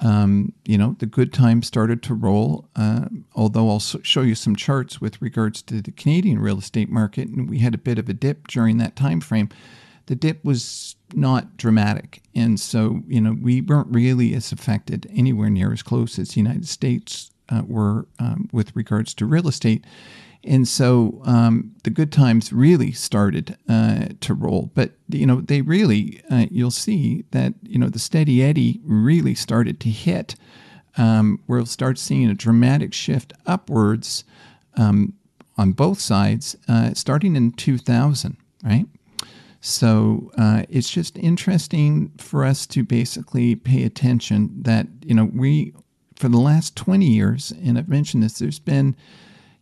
[0.00, 4.56] Um, you know, the good times started to roll, uh, although I'll show you some
[4.56, 7.28] charts with regards to the Canadian real estate market.
[7.28, 9.50] And we had a bit of a dip during that time frame.
[10.06, 12.22] The dip was not dramatic.
[12.34, 16.40] And so, you know, we weren't really as affected anywhere near as close as the
[16.40, 19.84] United States uh, were um, with regards to real estate.
[20.46, 24.70] And so um, the good times really started uh, to roll.
[24.74, 29.34] But, you know, they really, uh, you'll see that, you know, the steady eddy really
[29.34, 30.34] started to hit.
[30.98, 34.24] Um, we'll start seeing a dramatic shift upwards
[34.76, 35.14] um,
[35.56, 38.86] on both sides uh, starting in 2000, right?
[39.66, 45.72] So uh, it's just interesting for us to basically pay attention that, you know, we,
[46.16, 48.94] for the last 20 years, and I've mentioned this, there's been,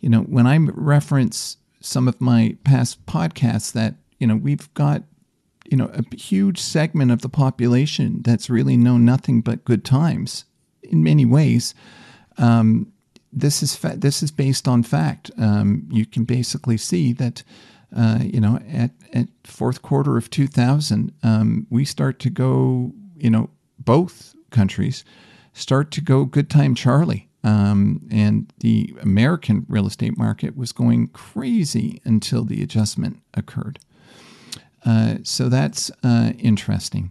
[0.00, 5.05] you know, when I reference some of my past podcasts that, you know, we've got,
[5.70, 10.46] you know, a huge segment of the population that's really known nothing but good times
[10.82, 11.76] in many ways.
[12.38, 12.92] Um,
[13.32, 15.30] this is fa- this is based on fact.
[15.38, 17.44] Um, you can basically see that
[17.95, 23.30] uh, you know, at, at fourth quarter of 2000, um, we start to go, you
[23.30, 25.05] know, both countries
[25.53, 27.28] start to go good time Charlie.
[27.45, 33.80] Um, and the American real estate market was going crazy until the adjustment occurred.
[34.86, 37.11] Uh, so that's uh, interesting.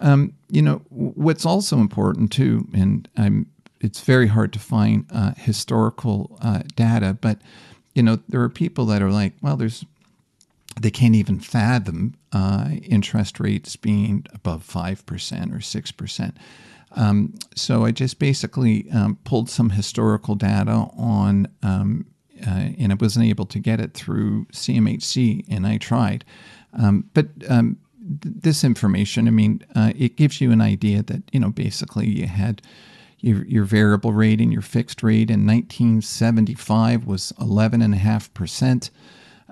[0.00, 3.46] Um, you know, what's also important too, and I'm,
[3.80, 7.38] it's very hard to find uh, historical uh, data, but
[7.94, 9.84] you know, there are people that are like, well, there's
[10.80, 15.00] they can't even fathom uh, interest rates being above 5%
[15.52, 16.34] or 6%.
[16.92, 22.06] Um, so I just basically um, pulled some historical data on, um,
[22.46, 26.24] uh, and I wasn't able to get it through CMHC, and I tried.
[26.72, 27.76] Um, but um,
[28.22, 32.08] th- this information, I mean, uh, it gives you an idea that, you know, basically
[32.08, 32.62] you had
[33.20, 38.90] your, your variable rate and your fixed rate in 1975 was 11.5%.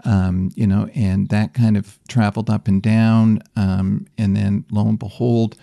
[0.04, 3.42] Um, you know, and that kind of traveled up and down.
[3.56, 5.56] Um, and then lo and behold,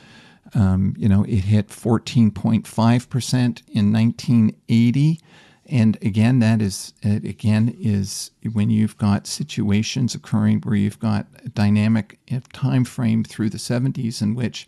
[0.54, 5.20] um, you know, it hit 14.5% in 1980.
[5.68, 11.26] And again, that is, it again, is when you've got situations occurring where you've got
[11.44, 12.20] a dynamic
[12.54, 14.68] time frame through the 70s in which,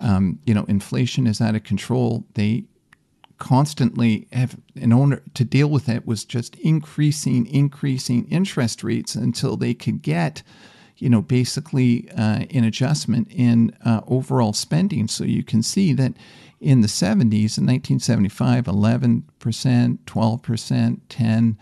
[0.00, 2.24] um, you know, inflation is out of control.
[2.34, 2.64] They
[3.42, 9.56] constantly have in order to deal with it was just increasing, increasing interest rates until
[9.56, 10.44] they could get,
[10.98, 15.08] you know, basically uh, an adjustment in uh, overall spending.
[15.08, 16.12] So you can see that
[16.60, 21.58] in the 70s, in 1975, 11%, 12%, 10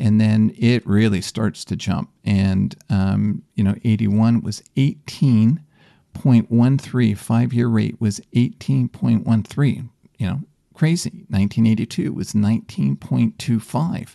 [0.00, 2.08] and then it really starts to jump.
[2.24, 9.88] And, um, you know, 81 was 18.13, five year rate was 18.13.
[10.18, 10.40] You know,
[10.78, 11.26] crazy.
[11.28, 14.14] 1982 was 19.25.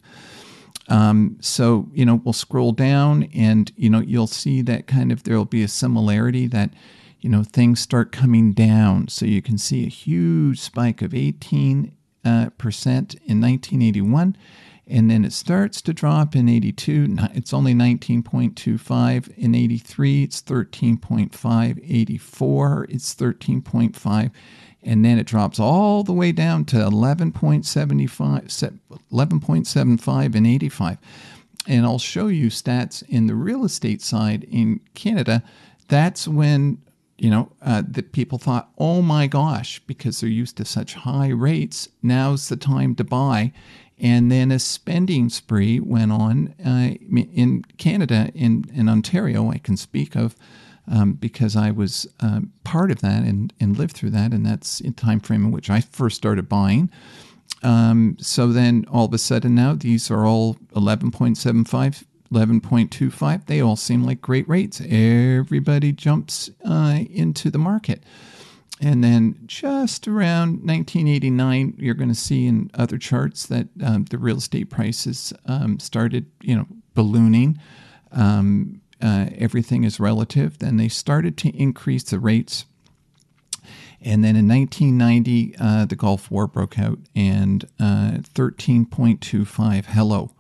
[0.90, 5.24] Um, so, you know, we'll scroll down and, you know, you'll see that kind of
[5.24, 6.72] there'll be a similarity that,
[7.20, 9.10] you know, things start coming down.
[9.10, 11.92] So you can see a huge spike of 18
[12.26, 14.38] uh, percent in 1981
[14.88, 21.80] and then it starts to drop in 82 it's only 19.25 in 83 it's 13.5
[21.84, 24.32] 84 it's 13.5
[24.84, 28.80] and then it drops all the way down to 11.75
[29.12, 30.98] 11.75 and 85
[31.68, 35.44] and I'll show you stats in the real estate side in Canada.
[35.88, 36.80] That's when
[37.18, 41.30] you know uh, that people thought oh my gosh because they're used to such high
[41.30, 41.90] rates.
[42.02, 43.54] Now's the time to buy.
[44.00, 49.78] And then a spending spree went on uh, in Canada in, in Ontario I can
[49.78, 50.36] speak of
[50.88, 54.80] um, because I was uh, part of that and, and lived through that, and that's
[54.82, 56.90] a time frame in which I first started buying.
[57.62, 63.46] Um, so then all of a sudden now these are all 11.75, 11.25.
[63.46, 64.82] They all seem like great rates.
[64.82, 68.04] Everybody jumps uh, into the market.
[68.82, 74.18] And then just around 1989, you're going to see in other charts that um, the
[74.18, 77.60] real estate prices um, started, you know, ballooning.
[78.12, 80.60] Um, uh, everything is relative.
[80.60, 82.66] Then they started to increase the rates.
[84.02, 90.32] And then in 1990, uh, the Gulf War broke out and uh, 13.25, hello.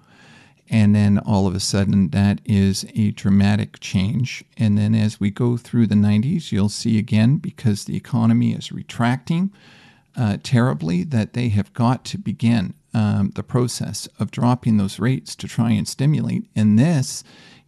[0.70, 4.43] And then all of a sudden, that is a dramatic change.
[4.57, 8.72] And then as we go through the 90s, you'll see again, because the economy is
[8.72, 9.51] retracting
[10.16, 15.36] uh, terribly, that they have got to begin um, the process of dropping those rates
[15.36, 16.45] to try and stimulate.
[16.55, 17.24] And this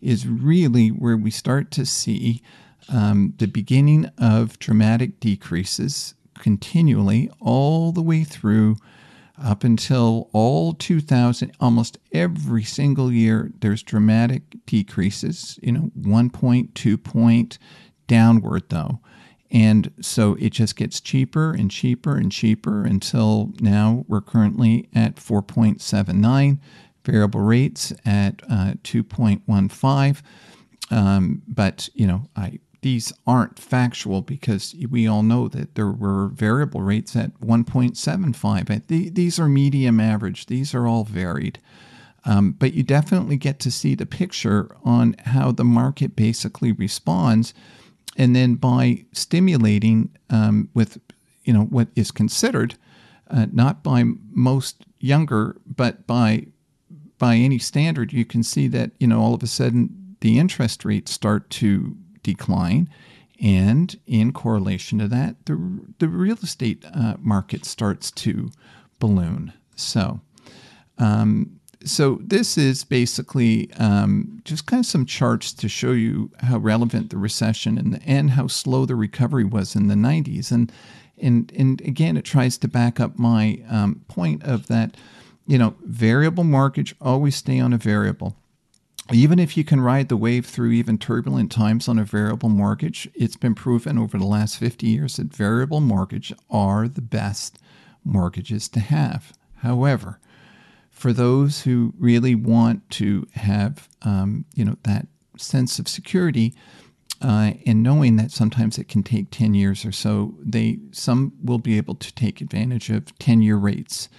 [0.05, 2.41] is really where we start to see
[2.89, 8.75] um, the beginning of dramatic decreases continually all the way through
[9.41, 16.73] up until all 2000 almost every single year there's dramatic decreases you know one point
[16.75, 17.57] two point
[18.07, 18.99] downward though.
[19.51, 25.15] And so it just gets cheaper and cheaper and cheaper until now we're currently at
[25.15, 26.59] 4.79
[27.05, 30.21] variable rates at uh, 2.15
[30.91, 36.27] um, but you know i these aren't factual because we all know that there were
[36.27, 39.15] variable rates at 1.75.
[39.15, 41.57] These are medium average, these are all varied.
[42.25, 47.55] Um, but you definitely get to see the picture on how the market basically responds.
[48.17, 50.99] And then by stimulating um, with
[51.43, 52.75] you know what is considered
[53.31, 56.47] uh, not by most younger, but by
[57.17, 60.85] by any standard, you can see that you know all of a sudden the interest
[60.85, 62.89] rates start to decline.
[63.41, 68.49] And in correlation to that, the, the real estate uh, market starts to
[68.99, 69.51] balloon.
[69.75, 70.21] So,
[70.97, 76.57] um, so this is basically um, just kind of some charts to show you how
[76.57, 80.51] relevant the recession and, and how slow the recovery was in the 90s.
[80.51, 80.71] And
[81.17, 84.97] and and again, it tries to back up my um, point of that,
[85.47, 88.35] you know, variable mortgage always stay on a variable
[89.11, 93.07] even if you can ride the wave through even turbulent times on a variable mortgage,
[93.13, 97.59] it's been proven over the last 50 years that variable mortgage are the best
[98.03, 99.33] mortgages to have.
[99.57, 100.19] However,
[100.89, 105.05] for those who really want to have, um, you know, that
[105.37, 106.55] sense of security,
[107.21, 111.59] uh, and knowing that sometimes it can take 10 years or so, they some will
[111.59, 114.09] be able to take advantage of 10-year rates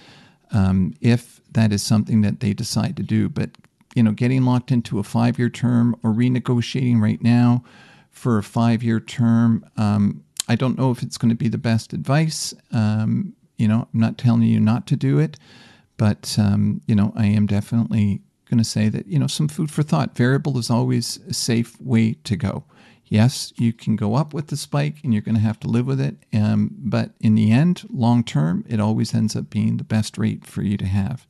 [0.53, 3.29] um, if that is something that they decide to do.
[3.29, 3.51] But
[3.95, 7.65] you know, getting locked into a five year term or renegotiating right now
[8.11, 11.59] for a five year term, um, I don't know if it's going to be the
[11.59, 12.55] best advice.
[12.73, 15.39] Um, you know, I'm not telling you not to do it,
[15.97, 18.21] but, um, you know, I am definitely
[18.51, 20.15] going to say that, you know, some food for thought.
[20.15, 22.65] Variable is always a safe way to go.
[23.09, 25.87] Yes, you can go up with the spike and you're going to have to live
[25.87, 26.17] with it.
[26.33, 30.45] Um, but in the end, long term, it always ends up being the best rate
[30.45, 31.27] for you to have.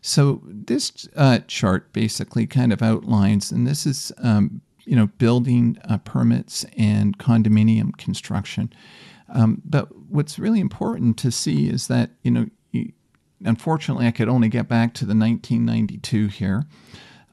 [0.00, 5.78] So this uh, chart basically kind of outlines, and this is um, you know building
[5.88, 8.72] uh, permits and condominium construction.
[9.32, 12.92] Um, but what's really important to see is that you know, you,
[13.44, 16.64] unfortunately, I could only get back to the 1992 here,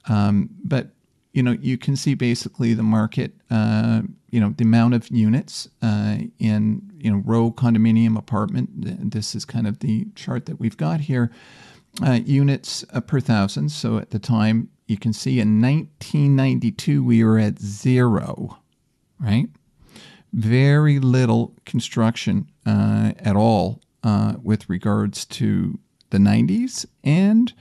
[0.07, 0.91] um, but
[1.33, 3.33] you know you can see basically the market.
[3.49, 4.01] Uh,
[4.31, 9.11] you know the amount of units uh, in you know row condominium apartment.
[9.11, 11.31] This is kind of the chart that we've got here
[12.03, 13.69] uh, units uh, per thousand.
[13.69, 18.57] So at the time, you can see in 1992, we were at zero,
[19.19, 19.47] right?
[20.33, 25.77] Very little construction uh, at all uh, with regards to
[26.11, 27.53] the 90s and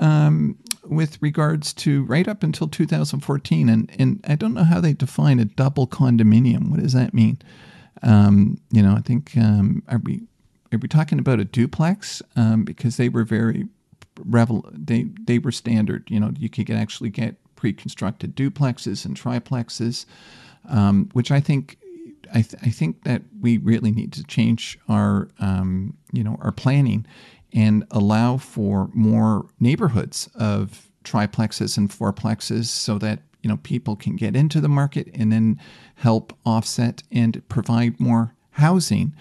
[0.00, 3.68] um, with regards to right up until 2014.
[3.68, 6.70] And, and I don't know how they define a double condominium.
[6.70, 7.38] What does that mean?
[8.02, 10.22] Um, you know, I think, um, are we
[10.72, 12.20] are we talking about a duplex?
[12.34, 13.68] Um, because they were very
[14.24, 16.04] revel they they were standard.
[16.08, 20.06] You know, you could actually get pre-constructed duplexes and triplexes,
[20.68, 21.78] um, which I think
[22.30, 26.52] I, th- I, think that we really need to change our um, you know our
[26.52, 27.06] planning
[27.54, 34.16] and allow for more neighborhoods of triplexes and fourplexes so that you know people can
[34.16, 35.60] get into the market and then
[35.96, 39.14] help offset and provide more housing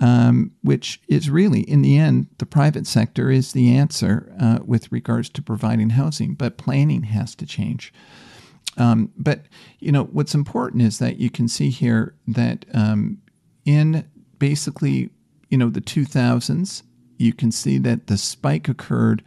[0.00, 4.90] um, which is really, in the end, the private sector is the answer uh, with
[4.90, 7.92] regards to providing housing, but planning has to change.
[8.78, 9.44] Um, but
[9.78, 13.18] you know what's important is that you can see here that um,
[13.64, 15.10] in basically
[15.50, 16.82] you know the 2000s,
[17.20, 19.22] you can see that the spike occurred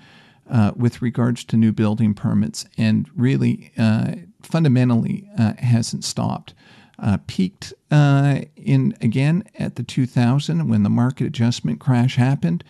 [0.49, 6.53] uh, with regards to new building permits, and really uh, fundamentally uh, hasn't stopped
[6.99, 12.63] uh, peaked uh, in again at the 2000 when the market adjustment crash happened.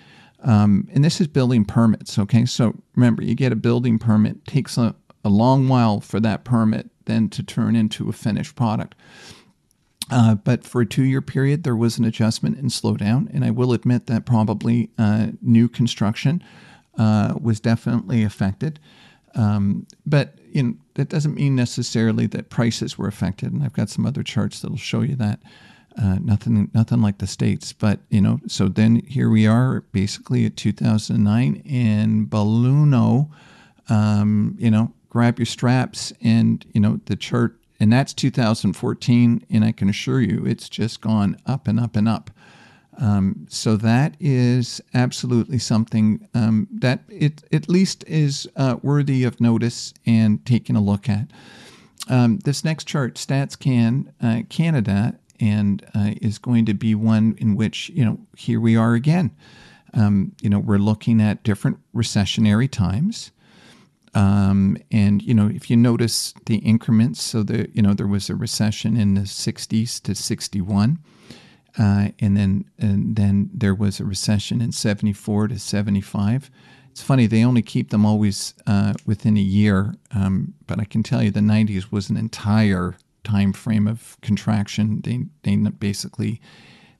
[0.44, 2.20] Um, and this is building permits.
[2.20, 4.46] Okay, so remember, you get a building permit.
[4.46, 8.96] Takes a, a long while for that permit then to turn into a finished product.
[10.14, 13.74] Uh, but for a two-year period, there was an adjustment and slowdown, and I will
[13.74, 16.43] admit that probably uh, new construction
[16.99, 18.80] uh, was definitely affected.
[19.34, 20.38] Um, but
[20.93, 23.51] that doesn't mean necessarily that prices were affected.
[23.51, 25.39] And I've got some other charts that'll show you that.
[25.99, 28.39] Uh, nothing, nothing like the states, but you know.
[28.47, 33.30] So then here we are, basically at 2009 in Baluno,
[33.89, 39.46] Um, you know, grab your straps, and you know the chart, and that's 2014.
[39.50, 42.32] And I can assure you, it's just gone up and up and up.
[42.98, 49.42] Um, so that is absolutely something um, that it at least is uh, worthy of
[49.42, 51.28] notice and taking a look at.
[52.08, 57.58] Um, this next chart, StatsCan uh, Canada, and uh, is going to be one in
[57.58, 59.32] which you know here we are again.
[59.94, 63.32] Um, you know we're looking at different recessionary times.
[64.16, 68.30] Um, and you know, if you notice the increments, so the you know there was
[68.30, 70.99] a recession in the 60s to 61,
[71.80, 76.51] uh, and then and then there was a recession in 74 to 75.
[76.91, 81.01] It's funny they only keep them always uh, within a year, um, but I can
[81.01, 85.01] tell you the 90s was an entire time frame of contraction.
[85.01, 86.39] They they basically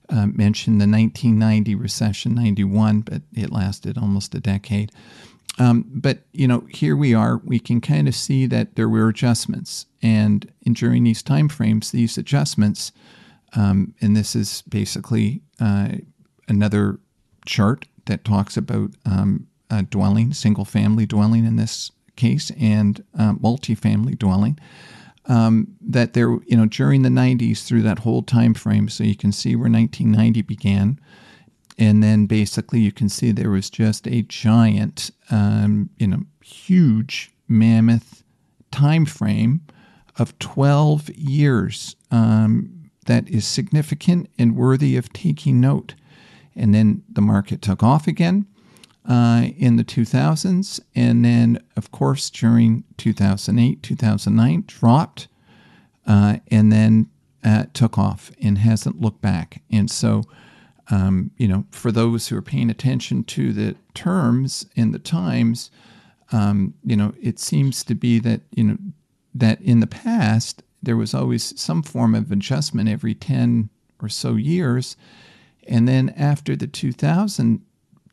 [0.08, 4.90] uh, mentioned the 1990 recession, 91, but it lasted almost a decade.
[5.58, 7.40] Um, but you know, here we are.
[7.44, 11.92] We can kind of see that there were adjustments, and in, during these time frames,
[11.92, 12.92] these adjustments,
[13.54, 15.92] um, and this is basically uh,
[16.48, 16.98] another
[17.46, 19.46] chart that talks about um,
[19.90, 24.58] dwelling, single-family dwelling in this case, and uh, multi-family dwelling.
[25.26, 29.16] Um, that there, you know, during the 90s through that whole time frame, so you
[29.16, 31.00] can see where 1990 began
[31.78, 37.30] and then basically you can see there was just a giant, um, you know, huge
[37.48, 38.22] mammoth
[38.70, 39.60] time frame
[40.18, 45.94] of 12 years um, that is significant and worthy of taking note.
[46.56, 48.46] And then the market took off again
[49.08, 50.80] uh, in the 2000s.
[50.94, 55.28] And then, of course, during 2008, 2009, dropped
[56.06, 57.08] uh, and then
[57.44, 59.62] uh, took off and hasn't looked back.
[59.70, 60.24] And so,
[60.90, 65.70] um, you know, for those who are paying attention to the terms in the times,
[66.32, 68.76] um, you know, it seems to be that you know
[69.34, 73.70] that in the past there was always some form of adjustment every ten
[74.02, 74.96] or so years,
[75.66, 77.62] and then after the 2000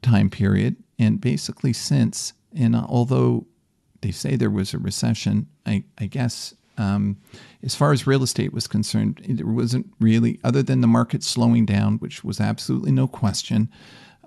[0.01, 3.45] time period, and basically since, and although
[4.01, 7.17] they say there was a recession, I, I guess um,
[7.63, 11.65] as far as real estate was concerned, there wasn't really, other than the market slowing
[11.65, 13.69] down, which was absolutely no question.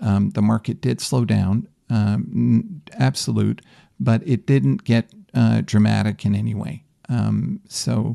[0.01, 3.63] Um, the market did slow down, um, absolute,
[3.99, 6.85] but it didn't get uh, dramatic in any way.
[7.09, 8.15] Um, so,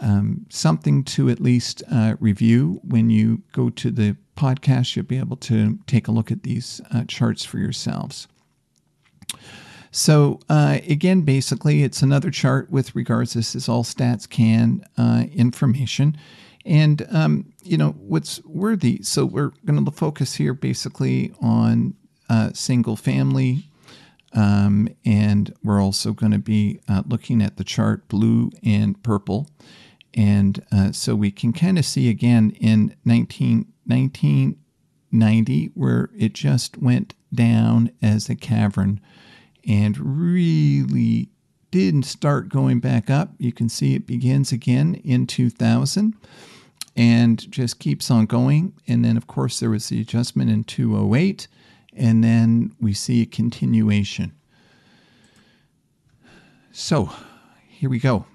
[0.00, 4.94] um, something to at least uh, review when you go to the podcast.
[4.94, 8.28] You'll be able to take a look at these uh, charts for yourselves.
[9.96, 13.32] So uh, again, basically, it's another chart with regards.
[13.32, 16.18] This is all StatsCan uh, information,
[16.66, 19.02] and um, you know what's worthy.
[19.02, 21.94] So we're going to focus here basically on
[22.28, 23.70] uh, single family,
[24.34, 29.48] um, and we're also going to be uh, looking at the chart blue and purple,
[30.12, 36.76] and uh, so we can kind of see again in 19, 1990 where it just
[36.76, 39.00] went down as a cavern
[39.66, 41.28] and really
[41.70, 43.30] didn't start going back up.
[43.38, 46.14] You can see it begins again in 2000
[46.96, 48.72] and just keeps on going.
[48.86, 51.48] And then, of course, there was the adjustment in 208,
[51.94, 54.32] and then we see a continuation.
[56.72, 57.10] So
[57.68, 58.26] here we go.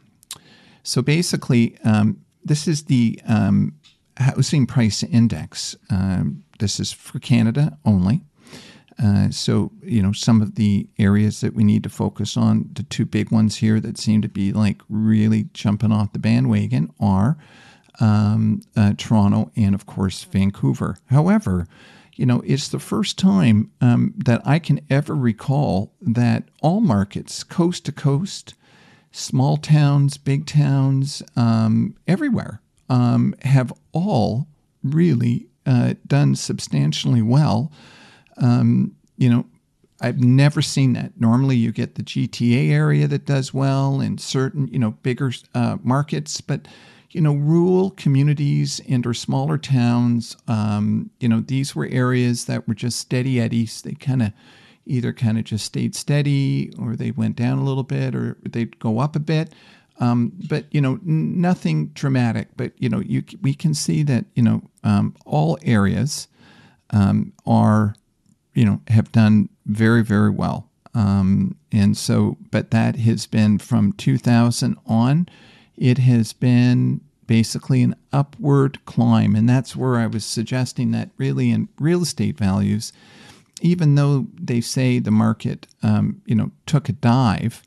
[0.83, 3.73] So basically, um, this is the um,
[4.17, 5.75] housing price index.
[5.89, 8.21] Um, this is for Canada only.
[9.03, 12.83] Uh, so, you know, some of the areas that we need to focus on, the
[12.83, 17.37] two big ones here that seem to be like really jumping off the bandwagon are
[17.99, 20.97] um, uh, Toronto and, of course, Vancouver.
[21.07, 21.67] However,
[22.15, 27.43] you know, it's the first time um, that I can ever recall that all markets,
[27.43, 28.53] coast to coast,
[29.11, 34.47] small towns, big towns, um, everywhere, um, have all
[34.83, 37.71] really uh, done substantially well
[38.41, 39.45] um, you know,
[40.01, 41.13] I've never seen that.
[41.19, 45.77] Normally, you get the GTA area that does well in certain, you know, bigger uh,
[45.83, 46.67] markets, but
[47.11, 52.67] you know, rural communities and or smaller towns, um, you know, these were areas that
[52.67, 53.81] were just steady eddies.
[53.81, 54.31] They kind of
[54.85, 58.79] either kind of just stayed steady, or they went down a little bit, or they'd
[58.79, 59.53] go up a bit.
[59.99, 62.47] Um, but you know, nothing dramatic.
[62.55, 66.27] But you know, you we can see that you know um, all areas
[66.91, 67.93] um, are
[68.53, 70.69] you know, have done very, very well.
[70.93, 75.27] Um, and so, but that has been from 2000 on,
[75.77, 79.35] it has been basically an upward climb.
[79.35, 82.91] And that's where I was suggesting that really in real estate values,
[83.61, 87.63] even though they say the market, um, you know, took a dive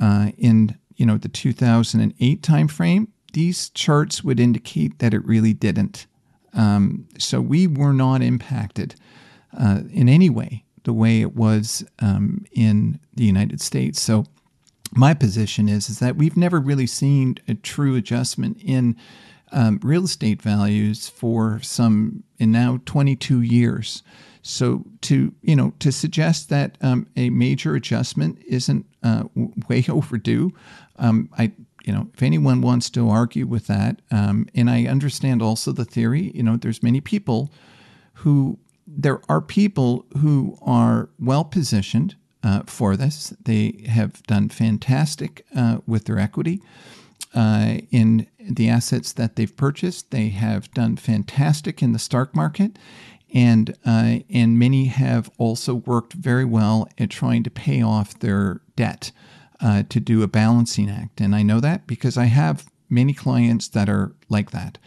[0.00, 6.06] uh, in, you know, the 2008 timeframe, these charts would indicate that it really didn't.
[6.52, 8.96] Um, so we were not impacted
[9.56, 14.00] uh, in any way the way it was um, in the United States.
[14.00, 14.24] So
[14.92, 18.96] my position is is that we've never really seen a true adjustment in
[19.52, 24.02] um, real estate values for some in now 22 years.
[24.42, 29.24] So to you know to suggest that um, a major adjustment isn't uh,
[29.68, 30.52] way overdue,
[30.96, 31.50] um, I
[31.84, 35.84] you know if anyone wants to argue with that, um, and I understand also the
[35.84, 36.30] theory.
[36.32, 37.50] You know, there's many people
[38.14, 43.34] who there are people who are well positioned uh, for this.
[43.44, 46.62] They have done fantastic uh, with their equity
[47.34, 50.10] uh, in the assets that they've purchased.
[50.10, 52.78] They have done fantastic in the stock market.
[53.34, 58.60] And, uh, and many have also worked very well at trying to pay off their
[58.76, 59.10] debt
[59.60, 61.20] uh, to do a balancing act.
[61.20, 64.78] And I know that because I have many clients that are like that.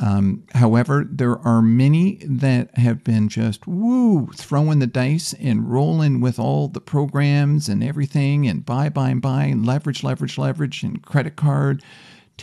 [0.00, 6.20] Um, however, there are many that have been just woo, throwing the dice and rolling
[6.20, 10.82] with all the programs and everything, and buy, buy, and buy, and leverage, leverage, leverage,
[10.84, 11.82] and credit card.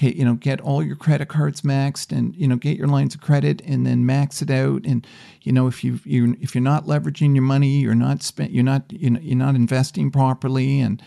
[0.01, 3.21] You know, get all your credit cards maxed, and you know, get your lines of
[3.21, 4.85] credit, and then max it out.
[4.85, 5.07] And
[5.41, 8.65] you know, if you you if you're not leveraging your money, you're not spent, you're
[8.65, 11.01] not you know, you're not investing properly, and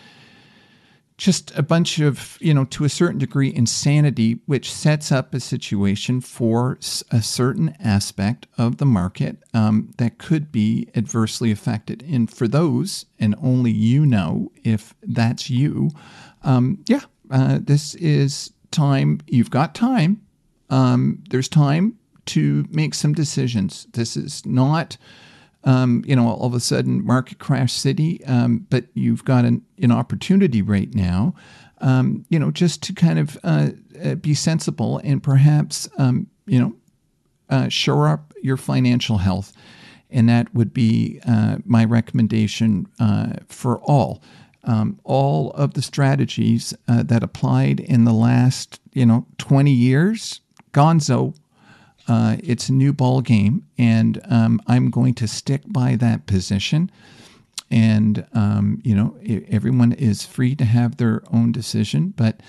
[1.19, 5.39] just a bunch of, you know, to a certain degree, insanity, which sets up a
[5.41, 6.79] situation for
[7.11, 12.01] a certain aspect of the market um, that could be adversely affected.
[12.09, 15.91] And for those, and only you know if that's you,
[16.43, 19.19] um, yeah, uh, this is time.
[19.27, 20.21] You've got time.
[20.69, 21.97] Um, there's time
[22.27, 23.87] to make some decisions.
[23.91, 24.95] This is not
[25.63, 29.61] um, you know, all of a sudden market crash city, um, but you've got an,
[29.81, 31.33] an opportunity right now,
[31.81, 33.69] um, you know, just to kind of uh,
[34.03, 36.75] uh, be sensible and perhaps, um, you know,
[37.49, 39.53] uh, shore up your financial health.
[40.09, 44.21] And that would be uh, my recommendation uh, for all.
[44.63, 50.41] Um, all of the strategies uh, that applied in the last, you know, 20 years,
[50.73, 51.35] gonzo,
[52.09, 56.91] uh, it's a new ball game, and um, I'm going to stick by that position.
[57.69, 59.15] And um, you know,
[59.47, 62.41] everyone is free to have their own decision, but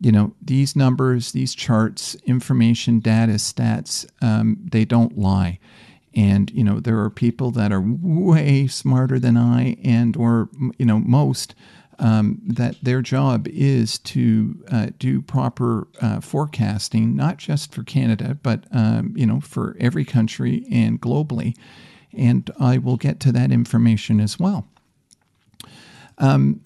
[0.00, 5.60] you know, these numbers, these charts, information, data, stats, um, they don't lie.
[6.14, 10.48] And you know, there are people that are way smarter than I, and or
[10.78, 11.54] you know, most
[11.98, 18.38] um, that their job is to uh, do proper uh, forecasting, not just for Canada,
[18.42, 21.56] but um, you know for every country and globally.
[22.12, 24.66] And I will get to that information as well.
[26.18, 26.60] Um,